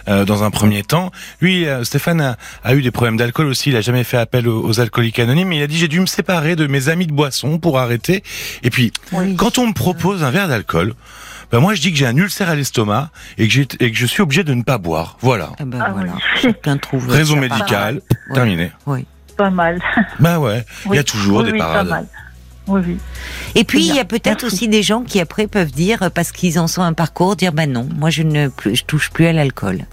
[0.07, 1.11] euh, dans un premier temps.
[1.41, 3.69] Lui, euh, Stéphane a, a eu des problèmes d'alcool aussi.
[3.69, 5.47] Il a jamais fait appel aux, aux alcooliques anonymes.
[5.49, 8.23] Mais il a dit j'ai dû me séparer de mes amis de boisson pour arrêter.
[8.63, 9.35] Et puis Oui.
[9.35, 10.93] quand on me propose un verre d'alcool,
[11.51, 14.05] ben moi je dis que j'ai un ulcère à l'estomac et que, et que je
[14.05, 15.17] suis obligé de ne pas boire.
[15.21, 15.51] Voilà.
[15.59, 16.79] Ah ben Ah voilà, oui.
[16.81, 17.07] trouve.
[17.09, 18.35] Raison médicale, Ouais.
[18.35, 18.71] terminé.
[19.37, 19.79] pas mal.
[20.19, 21.03] Bah ouais, il y a Oui.
[21.05, 21.87] toujours oui, des oui, parades.
[21.87, 22.07] Pas mal.
[22.67, 22.97] Oui, oui.
[23.55, 26.31] Et puis il y a peut-être aussi des gens qui après peuvent dire euh, parce
[26.31, 29.33] qu'ils en sont un parcours dire ben non moi je ne je touche plus à
[29.33, 29.85] l'alcool.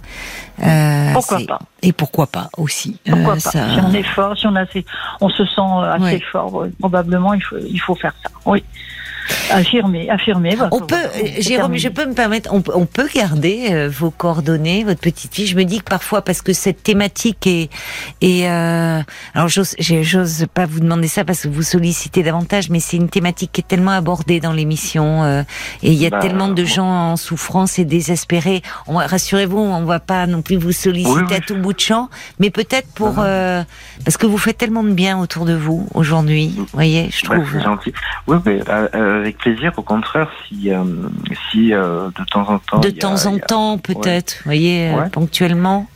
[0.63, 2.99] Euh, Pourquoi pas Et pourquoi pas aussi.
[3.09, 4.85] Pourquoi Euh, pas ça- Si on est fort, si on, a assez,
[5.21, 5.61] on se sent
[5.93, 6.23] assez Ouais.
[6.31, 8.31] fort, ouais, probablement il faut, il faut faire ça.
[8.47, 8.63] Oui.
[9.51, 10.57] Affirmer, affirmer.
[10.57, 13.89] bah, On peut, euh, Jérôme, je peux me permettre, on, peut- on peut garder euh,
[13.89, 15.47] vos coordonnées, votre petite fille.
[15.47, 17.71] Je me dis que parfois, parce que cette thématique est,
[18.21, 19.01] est euh,
[19.35, 19.75] alors j'ose,
[20.55, 23.69] pas vous demander ça parce que vous sollicitez davantage, mais c'est une thématique qui est
[23.69, 25.43] tellement abordée dans l'émission euh,
[25.83, 28.63] et il y a Bah, tellement de gens en souffrance et désespérés.
[28.87, 31.35] On rassurez-vous, on va pas non plus vous solliciter Oui, oui.
[31.37, 32.09] à tout bout de champ,
[32.39, 33.63] mais peut-être pour euh,
[34.05, 37.47] parce que vous faites tellement de bien autour de vous aujourd'hui, vous voyez, je trouve.
[37.53, 37.93] c'est gentil.
[38.27, 38.61] Oui, mais
[39.15, 39.73] avec plaisir.
[39.77, 40.83] Au contraire, si euh,
[41.51, 42.79] si euh, de temps en temps.
[42.81, 45.09] de a- temps en a- temps, peut-être, vous voyez, euh, Ouais.
[45.11, 45.87] ponctuellement.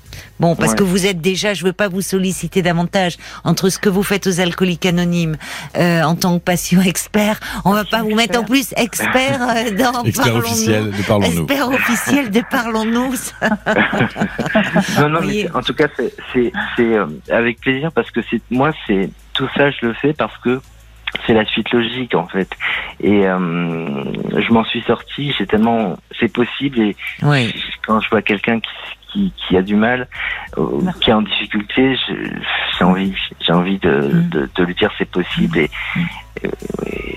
[0.40, 0.78] Bon, parce Ouais.
[0.78, 4.26] que vous êtes déjà, je veux pas vous solliciter davantage entre ce que vous faites
[4.28, 5.36] aux alcooliques anonymes
[5.76, 7.40] euh, en tant que patient expert.
[7.64, 10.38] On va pas vous mettre en plus expert euh, dans Expert Parlons-nous.
[10.44, 11.42] officiel de Parlons-nous.
[11.44, 13.14] Expert officiel de Parlons-nous.
[13.16, 13.34] ça.
[15.00, 15.50] Non, non, mais voyez.
[15.54, 15.86] en tout cas,
[16.34, 20.60] c'est euh, avec plaisir parce que moi, c'est tout ça, je le fais parce que
[21.26, 22.48] c'est la suite logique en fait.
[23.00, 24.04] Et euh,
[24.38, 25.32] je m'en suis sorti.
[25.36, 26.80] J'ai tellement, c'est possible.
[26.80, 27.54] Et Oui.
[27.86, 28.68] quand je vois quelqu'un qui,
[29.12, 30.06] qui qui a du mal,
[30.58, 31.96] euh, qui est en difficulté,
[32.78, 34.28] j'ai envie, j'ai envie de, Mm.
[34.30, 35.70] de, de lui dire c'est possible et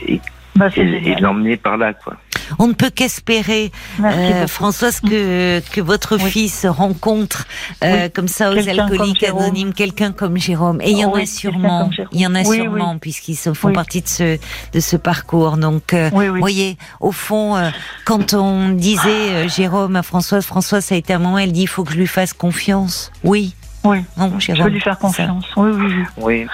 [0.08, 0.20] et,
[0.56, 2.18] Bah, c'est et, et de l'emmener par là quoi.
[2.60, 3.72] On ne peut qu'espérer,
[4.04, 4.48] euh.
[4.48, 6.30] Françoise, que, que votre Oui.
[6.32, 7.46] fils rencontre
[7.84, 9.42] euh, comme ça aux alcooliques Jérôme.
[9.44, 10.82] anonymes quelqu'un comme Jérôme.
[10.82, 13.70] Et il y en Oui, a sûrement, il y en a sûrement puisqu'ils se font
[13.70, 13.74] Oui.
[13.74, 14.38] partie de ce
[14.74, 15.58] de ce parcours.
[15.58, 17.70] Donc, euh, vous voyez, au fond, euh,
[18.06, 21.64] quand on disait euh, Jérôme à Françoise, Françoise, ça a été un moment, elle dit,
[21.64, 23.12] il faut que je lui fasse confiance.
[23.24, 24.00] Oui, Oui.
[24.18, 25.00] non, Je peux lui faire ça.
[25.00, 25.46] confiance.
[25.56, 26.04] Oui, oui, oui.
[26.18, 26.48] Oui.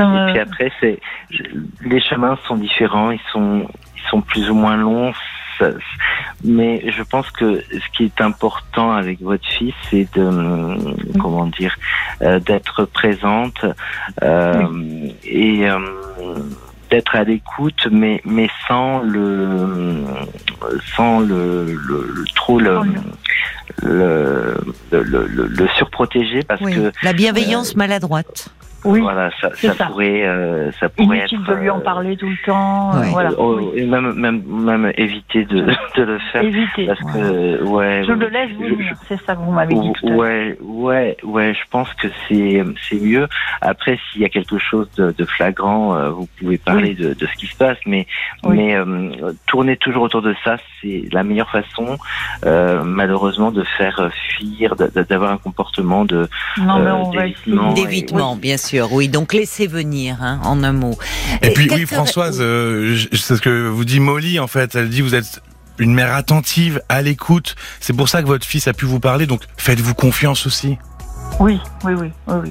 [0.00, 0.98] Et puis après, c'est
[1.84, 5.12] les chemins sont différents, ils sont ils sont plus ou moins longs.
[5.58, 5.70] Ça-
[6.44, 11.46] mais je pense que ce qui est important avec votre fils, c'est de hum, comment
[11.46, 11.74] dire
[12.22, 13.64] euh, d'être présente
[14.22, 14.64] euh,
[15.24, 15.78] et euh,
[16.90, 20.04] d'être à l'écoute, mais mais sans le
[20.96, 22.92] sans le, le- le- trop le le-
[23.82, 24.56] le,
[24.90, 26.74] le, le, le- le surprotéger parce Oui.
[26.74, 28.48] que La bienveillance maladroite.
[28.84, 29.00] Oui.
[29.00, 29.86] voilà, ça, ça, ça.
[29.86, 31.48] pourrait, euh, ça pourrait Inutile être.
[31.50, 32.94] de lui en euh, parler tout le temps.
[32.94, 33.02] euh.
[33.10, 33.30] Voilà.
[33.36, 33.80] oh, Oui.
[33.80, 35.62] et même, même, même éviter de,
[35.96, 36.42] de le faire.
[36.42, 36.86] Éviter.
[36.86, 38.04] Parce que, ouais.
[38.06, 38.94] Je le laisse venir.
[39.08, 40.10] C'est ça que vous m'avez dit tout à.
[40.12, 43.26] Ouais, ouais, ouais, je pense que c'est c'est mieux.
[43.60, 47.26] Après, s'il y a quelque chose de, de flagrant, euh, vous pouvez parler de, de
[47.26, 48.06] ce qui se passe, mais
[48.44, 48.56] Oui.
[48.56, 51.98] mais euh, tourner toujours autour de ça, c'est la meilleure façon,
[52.46, 57.22] euh, malheureusement, de faire fuir, d'avoir un comportement de Non, mais on va.
[57.74, 59.08] D'évitement, bien sûr, oui.
[59.08, 60.96] Donc laissez venir, hein, en un mot.
[61.42, 64.74] Et puis oui, Françoise, euh, c'est ce que vous dit Molly en fait.
[64.74, 65.40] Elle dit vous êtes
[65.78, 67.54] une mère attentive, à l'écoute.
[67.80, 69.26] C'est pour ça que votre fils a pu vous parler.
[69.26, 70.78] Donc faites-vous confiance aussi.
[71.40, 72.50] Oui, oui, oui, oui, oui.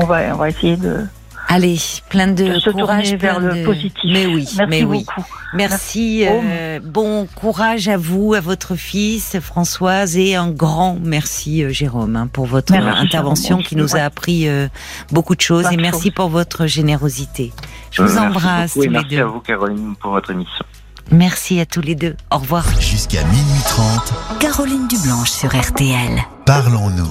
[0.00, 1.04] On va, on va essayer de,
[1.52, 1.78] Allez,
[2.08, 4.00] plein de, de se courage, vers plein le de- positif.
[4.04, 5.04] Mais oui, Merci mais oui.
[5.04, 5.26] beaucoup.
[5.52, 6.24] Merci.
[6.24, 12.14] euh, bon courage à vous, à votre fils, Françoise, et un grand merci, euh, Jérôme,
[12.14, 13.64] hein, pour votre Merci, intervention Jérôme.
[13.64, 14.68] qui nous a appris euh,
[15.10, 15.66] beaucoup de choses.
[15.72, 17.52] Et de merci pour votre générosité.
[17.90, 19.22] Je vous Merci embrasse beaucoup et tous les merci deux.
[19.22, 20.64] à vous, Caroline, pour votre émission.
[21.10, 22.14] Merci à tous les deux.
[22.30, 22.64] Au revoir.
[22.80, 26.22] Jusqu'à minuit 30, Caroline Dublanche sur RTL.
[26.46, 27.08] parlons-nous.